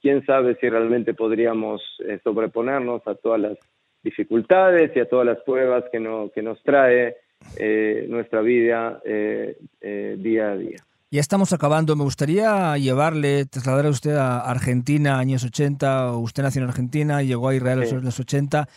Quién 0.00 0.24
sabe 0.24 0.56
si 0.60 0.68
realmente 0.68 1.12
podríamos 1.12 1.82
eh, 2.06 2.18
sobreponernos 2.24 3.06
a 3.06 3.14
todas 3.14 3.40
las 3.40 3.58
dificultades 4.02 4.92
y 4.96 5.00
a 5.00 5.08
todas 5.08 5.26
las 5.26 5.38
pruebas 5.42 5.84
que, 5.92 6.00
no, 6.00 6.30
que 6.34 6.42
nos 6.42 6.62
trae 6.62 7.16
eh, 7.58 8.06
nuestra 8.08 8.40
vida 8.40 9.02
día 9.02 10.50
a 10.50 10.56
día. 10.56 10.78
Ya 11.10 11.20
estamos 11.20 11.52
acabando. 11.52 11.96
Me 11.96 12.04
gustaría 12.04 12.78
llevarle, 12.78 13.44
trasladar 13.44 13.86
a 13.86 13.90
usted 13.90 14.16
a 14.16 14.38
Argentina, 14.38 15.18
años 15.18 15.44
80. 15.44 16.16
Usted 16.16 16.42
nació 16.42 16.62
en 16.62 16.68
Argentina, 16.68 17.22
llegó 17.22 17.48
a 17.48 17.54
Israel 17.54 17.82
en 17.82 18.04
los 18.04 18.20
80. 18.20 18.68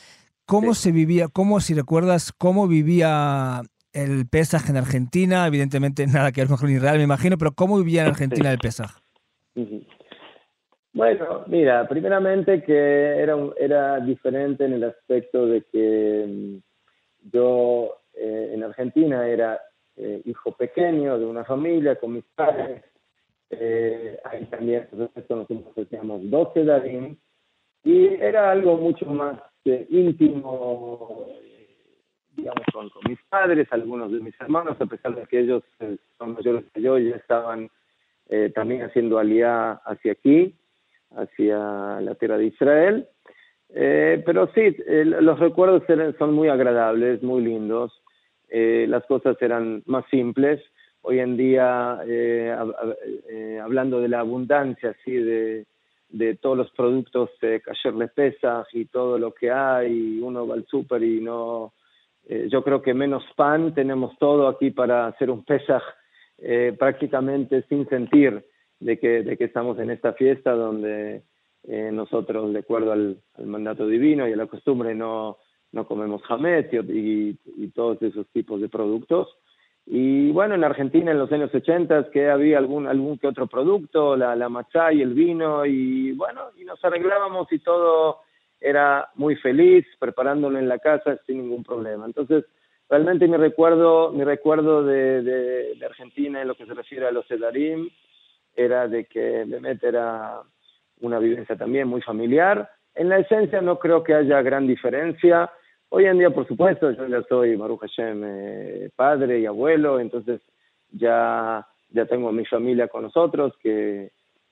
¿Cómo 0.45 0.73
se 0.73 0.91
vivía, 0.91 1.29
cómo, 1.29 1.61
si 1.61 1.73
recuerdas, 1.73 2.33
cómo 2.33 2.67
vivía 2.67 3.61
el 3.93 4.27
Pesaj 4.27 4.69
en 4.69 4.77
Argentina? 4.77 5.47
Evidentemente 5.47 6.05
nada 6.07 6.31
que 6.31 6.45
ver 6.45 6.57
con 6.57 6.69
Israel, 6.69 6.97
me 6.97 7.03
imagino, 7.03 7.37
pero 7.37 7.53
¿cómo 7.53 7.77
vivía 7.77 8.01
en 8.01 8.09
Argentina 8.09 8.51
el 8.51 8.57
Pesaj? 8.57 8.91
Bueno, 10.93 11.43
mira, 11.47 11.87
primeramente 11.87 12.63
que 12.63 12.73
era, 12.73 13.35
era 13.57 13.99
diferente 13.99 14.65
en 14.65 14.73
el 14.73 14.83
aspecto 14.83 15.47
de 15.47 15.63
que 15.63 16.25
mm, 16.27 17.29
yo 17.31 17.97
eh, 18.13 18.51
en 18.53 18.63
Argentina 18.63 19.27
era 19.27 19.59
eh, 19.95 20.21
hijo 20.25 20.51
pequeño 20.51 21.17
de 21.17 21.25
una 21.25 21.43
familia 21.43 21.95
con 21.95 22.13
mis 22.13 22.25
padres. 22.35 22.83
Eh, 23.49 24.19
ahí 24.23 24.45
también 24.45 24.87
nosotros 24.91 25.49
nos 25.49 25.75
decíamos 25.75 26.29
12 26.29 26.63
Darín, 26.63 27.19
y 27.83 28.05
era 28.05 28.51
algo 28.51 28.77
mucho 28.77 29.05
más 29.05 29.39
íntimo, 29.65 31.27
digamos, 32.35 32.63
con, 32.71 32.89
mis 33.07 33.19
padres, 33.29 33.67
algunos 33.71 34.11
de 34.11 34.19
mis 34.19 34.39
hermanos, 34.39 34.79
a 34.79 34.85
pesar 34.85 35.15
de 35.15 35.25
que 35.25 35.39
ellos 35.39 35.63
son 36.17 36.33
mayores 36.33 36.65
que 36.73 36.81
yo, 36.81 36.97
ya 36.97 37.15
estaban 37.15 37.69
también 38.55 38.81
haciendo 38.81 39.19
alía 39.19 39.73
hacia 39.85 40.13
aquí, 40.13 40.55
hacia 41.15 42.01
la 42.01 42.15
tierra 42.15 42.37
de 42.37 42.45
Israel. 42.45 43.07
pero 43.69 44.49
sí, 44.55 44.75
los 44.87 45.39
recuerdos 45.39 45.83
son 46.17 46.33
muy 46.33 46.47
agradables, 46.47 47.21
muy 47.21 47.43
lindos. 47.43 48.03
Eh, 48.55 48.85
las 48.87 49.03
cosas 49.05 49.35
eran 49.41 49.81
más 49.87 50.05
simples. 50.11 50.61
Hoy 51.01 51.19
en 51.19 51.35
día, 51.35 51.99
eh, 52.05 52.55
eh, 53.27 53.59
hablando 53.59 53.99
de 53.99 54.07
la 54.07 54.19
abundancia, 54.19 54.91
así 54.91 55.11
de, 55.11 55.65
de 56.09 56.35
todos 56.35 56.55
los 56.55 56.69
productos 56.71 57.31
de 57.41 57.61
Kasher 57.61 57.95
Le 57.95 58.09
Pesach 58.09 58.67
y 58.73 58.85
todo 58.85 59.17
lo 59.17 59.33
que 59.33 59.49
hay, 59.49 60.19
uno 60.21 60.47
va 60.47 60.53
al 60.53 60.67
súper 60.67 61.03
y 61.03 61.19
no... 61.19 61.73
yo 62.27 62.63
creo 62.63 62.81
que 62.81 62.93
menos 62.93 63.23
pan 63.35 63.73
tenemos 63.73 64.17
todo 64.17 64.47
aquí 64.47 64.71
para 64.71 65.07
hacer 65.07 65.29
un 65.29 65.43
Pesach 65.43 65.83
prácticamente 66.79 67.63
sin 67.69 67.87
sentir 67.89 68.45
de 68.79 68.97
que, 68.97 69.23
de 69.23 69.37
que 69.37 69.45
estamos 69.45 69.77
en 69.79 69.91
esta 69.91 70.13
fiesta 70.13 70.51
donde 70.51 71.23
nosotros, 71.65 72.51
de 72.53 72.59
acuerdo 72.59 72.91
al, 72.91 73.17
mandato 73.45 73.87
divino 73.87 74.27
y 74.27 74.33
a 74.33 74.37
la 74.37 74.47
costumbre, 74.47 74.95
no 74.95 75.37
no 75.73 75.87
comemos 75.87 76.21
jamés 76.23 76.67
y, 76.71 77.35
todos 77.73 78.01
esos 78.01 78.27
tipos 78.27 78.61
de 78.61 78.69
productos. 78.69 79.27
Y 79.85 80.31
bueno, 80.31 80.55
en 80.55 80.63
Argentina 80.63 81.11
en 81.11 81.17
los 81.17 81.31
años 81.31 81.53
80 81.53 82.11
que 82.11 82.29
había 82.29 82.57
algún, 82.57 82.87
algún 82.87 83.17
que 83.17 83.27
otro 83.27 83.47
producto, 83.47 84.15
la, 84.15 84.35
la 84.35 84.47
y 84.93 85.01
el 85.01 85.13
vino, 85.13 85.65
y 85.65 86.13
bueno, 86.13 86.41
y 86.55 86.63
nos 86.63 86.81
arreglábamos 86.85 87.51
y 87.51 87.59
todo 87.59 88.19
era 88.63 89.09
muy 89.15 89.35
feliz, 89.35 89.85
preparándolo 89.99 90.57
en 90.57 90.69
la 90.69 90.79
casa 90.79 91.19
sin 91.27 91.39
ningún 91.39 91.65
problema. 91.65 92.05
Entonces, 92.05 92.45
realmente 92.89 93.27
mi 93.27 93.35
recuerdo, 93.35 94.13
mi 94.13 94.23
recuerdo 94.23 94.85
de, 94.85 95.21
de, 95.21 95.85
Argentina 95.85 96.41
en 96.41 96.47
lo 96.47 96.55
que 96.55 96.65
se 96.65 96.73
refiere 96.73 97.05
a 97.05 97.11
los 97.11 97.27
Sedarim 97.27 97.89
era 98.55 98.87
de 98.87 99.03
que 99.03 99.45
Mehmet 99.45 99.83
era 99.83 100.41
una 101.01 101.19
vivencia 101.19 101.57
también 101.57 101.89
muy 101.89 102.01
familiar. 102.01 102.69
En 102.95 103.09
la 103.09 103.19
esencia 103.19 103.59
no 103.59 103.79
creo 103.79 104.01
que 104.01 104.13
haya 104.13 104.41
gran 104.41 104.65
diferencia. 104.65 105.51
Hoy 105.89 106.05
en 106.05 106.19
día, 106.19 106.29
por 106.29 106.47
supuesto, 106.47 106.89
yo 106.91 107.05
ya 107.07 107.21
soy 107.23 107.57
Baruch 107.57 107.81
Hashem 107.81 108.23
eh, 108.25 108.89
padre 108.95 109.39
y 109.39 109.45
abuelo, 109.45 109.99
entonces 109.99 110.39
ya, 110.89 111.67
ya 111.89 112.05
tengo 112.05 112.29
a 112.29 112.31
mi 112.31 112.45
familia 112.45 112.87
con 112.87 113.03
nosotros, 113.03 113.53
que, 113.61 114.11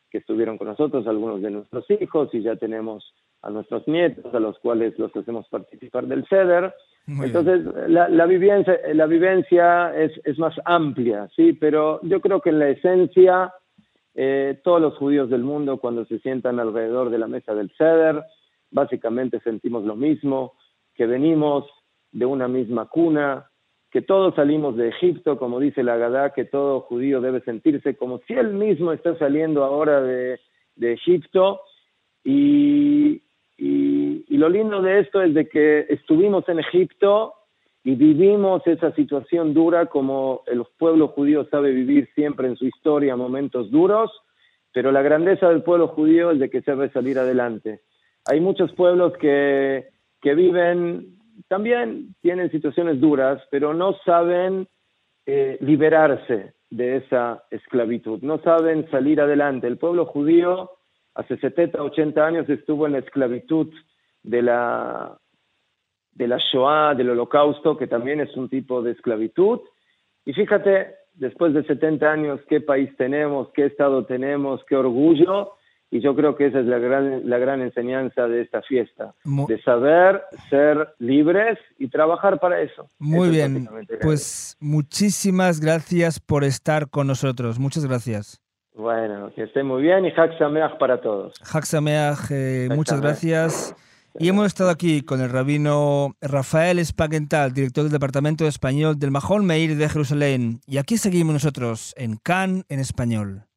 que 0.10 0.18
estuvieron 0.18 0.58
con 0.58 0.68
nosotros, 0.68 1.08
algunos 1.08 1.42
de 1.42 1.52
nuestros 1.52 1.90
hijos, 1.92 2.30
y 2.34 2.42
ya 2.42 2.58
tenemos 2.58 3.14
a 3.42 3.50
nuestros 3.50 3.88
nietos, 3.88 4.34
a 4.34 4.40
los 4.40 4.58
cuales 4.60 4.98
los 5.00 5.16
hacemos 5.16 5.48
participar 5.50 6.06
del 6.08 6.26
CEDER. 6.28 6.74
Entonces, 7.08 7.66
la, 7.88 8.08
la, 8.08 8.26
vivencia, 8.26 8.80
la 8.94 9.08
vivencia 9.08 9.96
es, 9.96 10.12
es 10.24 10.38
más 10.38 10.54
amplia, 10.66 11.28
¿sí? 11.36 11.54
Pero 11.54 12.00
yo 12.04 12.22
creo 12.22 12.42
que 12.42 12.52
en 12.52 12.60
la 12.60 12.70
esencia, 12.70 13.54
eh, 14.14 14.60
todos 14.64 14.80
los 14.80 14.96
judíos 14.98 15.30
del 15.30 15.44
mundo, 15.44 15.78
cuando 15.78 16.06
se 16.06 16.20
sientan 16.20 16.60
alrededor 16.60 17.10
de 17.10 17.18
la 17.18 17.28
mesa 17.28 17.56
del 17.56 17.72
CEDER, 17.78 18.24
básicamente 18.70 19.40
sentimos 19.42 19.84
lo 19.84 19.96
mismo 19.96 20.54
que 20.94 21.06
venimos 21.06 21.66
de 22.12 22.26
una 22.26 22.48
misma 22.48 22.88
cuna, 22.88 23.48
que 23.90 24.02
todos 24.02 24.36
salimos 24.36 24.78
de 24.78 24.90
Egipto, 24.90 25.38
como 25.38 25.60
dice 25.60 25.84
la 25.84 25.98
Gadá, 25.98 26.32
que 26.34 26.46
todo 26.46 26.82
judío 26.82 27.20
debe 27.20 27.42
sentirse 27.42 27.96
como 27.96 28.20
si 28.20 28.34
él 28.34 28.54
mismo 28.54 28.94
está 28.94 29.18
saliendo 29.18 29.64
ahora 29.64 30.02
de, 30.02 30.40
Egipto. 30.80 31.62
Y, 32.24 33.22
y, 34.32 34.38
lo 34.38 34.50
lindo 34.50 34.82
de 34.82 35.00
esto 35.00 35.22
es 35.22 35.34
de 35.34 35.48
que 35.48 35.86
estuvimos 35.90 36.48
en 36.50 36.60
Egipto 36.60 37.34
y 37.84 37.96
vivimos 37.96 38.66
esa 38.66 38.94
situación 38.94 39.54
dura 39.54 39.88
como 39.88 40.44
el 40.48 40.64
pueblo 40.78 41.10
judío 41.10 41.46
sabe 41.46 41.72
vivir 41.72 42.10
siempre 42.16 42.48
en 42.48 42.56
su 42.56 42.66
historia 42.66 43.16
momentos 43.16 43.72
duros, 43.72 44.12
pero 44.74 44.92
la 44.92 45.02
grandeza 45.02 45.50
del 45.50 45.64
pueblo 45.64 45.90
judío 45.90 46.32
es 46.32 46.40
de 46.40 46.50
que 46.50 46.62
sabe 46.62 46.90
salir 46.92 47.20
adelante. 47.20 47.82
Hay 48.26 48.40
muchos 48.40 48.72
pueblos 48.74 49.14
que 49.18 49.90
que 50.22 50.36
viven, 50.36 51.18
también 51.48 52.16
tienen 52.22 52.52
situaciones 52.52 53.02
duras, 53.02 53.42
pero 53.50 53.74
no 53.74 53.96
saben 54.06 54.68
eh, 55.26 55.58
liberarse 55.62 56.54
de 56.70 56.98
esa 56.98 57.44
esclavitud, 57.50 58.22
no 58.22 58.40
saben 58.40 58.90
salir 58.92 59.20
adelante. 59.20 59.68
El 59.68 59.78
pueblo 59.78 60.06
judío 60.06 60.72
hace 61.16 61.38
70, 61.38 61.82
80 61.82 62.26
años 62.26 62.50
estuvo 62.50 62.86
en 62.86 62.94
la 62.94 63.00
esclavitud 63.00 63.74
de 64.24 64.42
la, 64.42 65.18
de 66.14 66.28
la 66.28 66.38
Shoah, 66.38 66.96
del 66.96 67.10
holocausto, 67.10 67.78
que 67.78 67.88
también 67.88 68.20
es 68.20 68.36
un 68.36 68.50
tipo 68.50 68.82
de 68.82 68.92
esclavitud. 68.92 69.62
Y 70.26 70.34
fíjate, 70.34 70.96
después 71.14 71.54
de 71.54 71.64
70 71.64 72.12
años, 72.12 72.40
qué 72.48 72.62
país 72.62 72.90
tenemos, 72.98 73.50
qué 73.54 73.66
estado 73.66 74.06
tenemos, 74.06 74.62
qué 74.68 74.76
orgullo, 74.76 75.54
y 75.94 76.00
yo 76.00 76.16
creo 76.16 76.38
que 76.38 76.48
esa 76.48 76.60
es 76.60 76.66
la 76.66 76.80
gran, 76.80 77.30
la 77.30 77.38
gran 77.38 77.62
enseñanza 77.62 78.28
de 78.28 78.42
esta 78.42 78.62
fiesta, 78.62 79.14
de 79.26 79.62
saber 79.62 80.24
ser 80.50 80.96
libres 81.00 81.60
y 81.78 81.90
trabajar 81.90 82.40
para 82.40 82.62
eso. 82.62 82.88
Muy 82.98 83.30
bien, 83.30 83.68
pues 84.02 84.56
muchísimas 84.62 85.60
gracias 85.60 86.20
por 86.22 86.46
estar 86.46 86.90
con 86.90 87.08
nosotros, 87.08 87.60
muchas 87.60 87.86
gracias. 87.86 88.42
Bueno, 88.74 89.34
que 89.36 89.44
esté 89.44 89.64
muy 89.64 89.82
bien 89.82 90.06
y 90.06 90.12
Hak 90.12 90.38
para 90.80 91.02
todos. 91.02 91.34
Hak 91.44 91.66
eh, 92.32 92.70
muchas 92.74 93.02
gracias. 93.02 93.76
Y 94.20 94.28
hemos 94.28 94.48
estado 94.48 94.70
aquí 94.70 95.04
con 95.04 95.22
el 95.22 95.30
rabino 95.30 96.16
Rafael 96.22 96.80
Espagental, 96.80 97.54
director 97.54 97.84
del 97.84 97.94
Departamento 97.94 98.44
de 98.44 98.50
Español 98.50 99.00
del 99.00 99.12
Mahón 99.12 99.46
Meir 99.46 99.78
de 99.78 99.90
Jerusalén. 99.90 100.62
Y 100.68 100.78
aquí 100.78 100.98
seguimos 100.98 101.34
nosotros 101.34 101.94
en 101.98 102.18
CAN 102.18 102.66
en 102.68 102.80
español. 102.80 103.48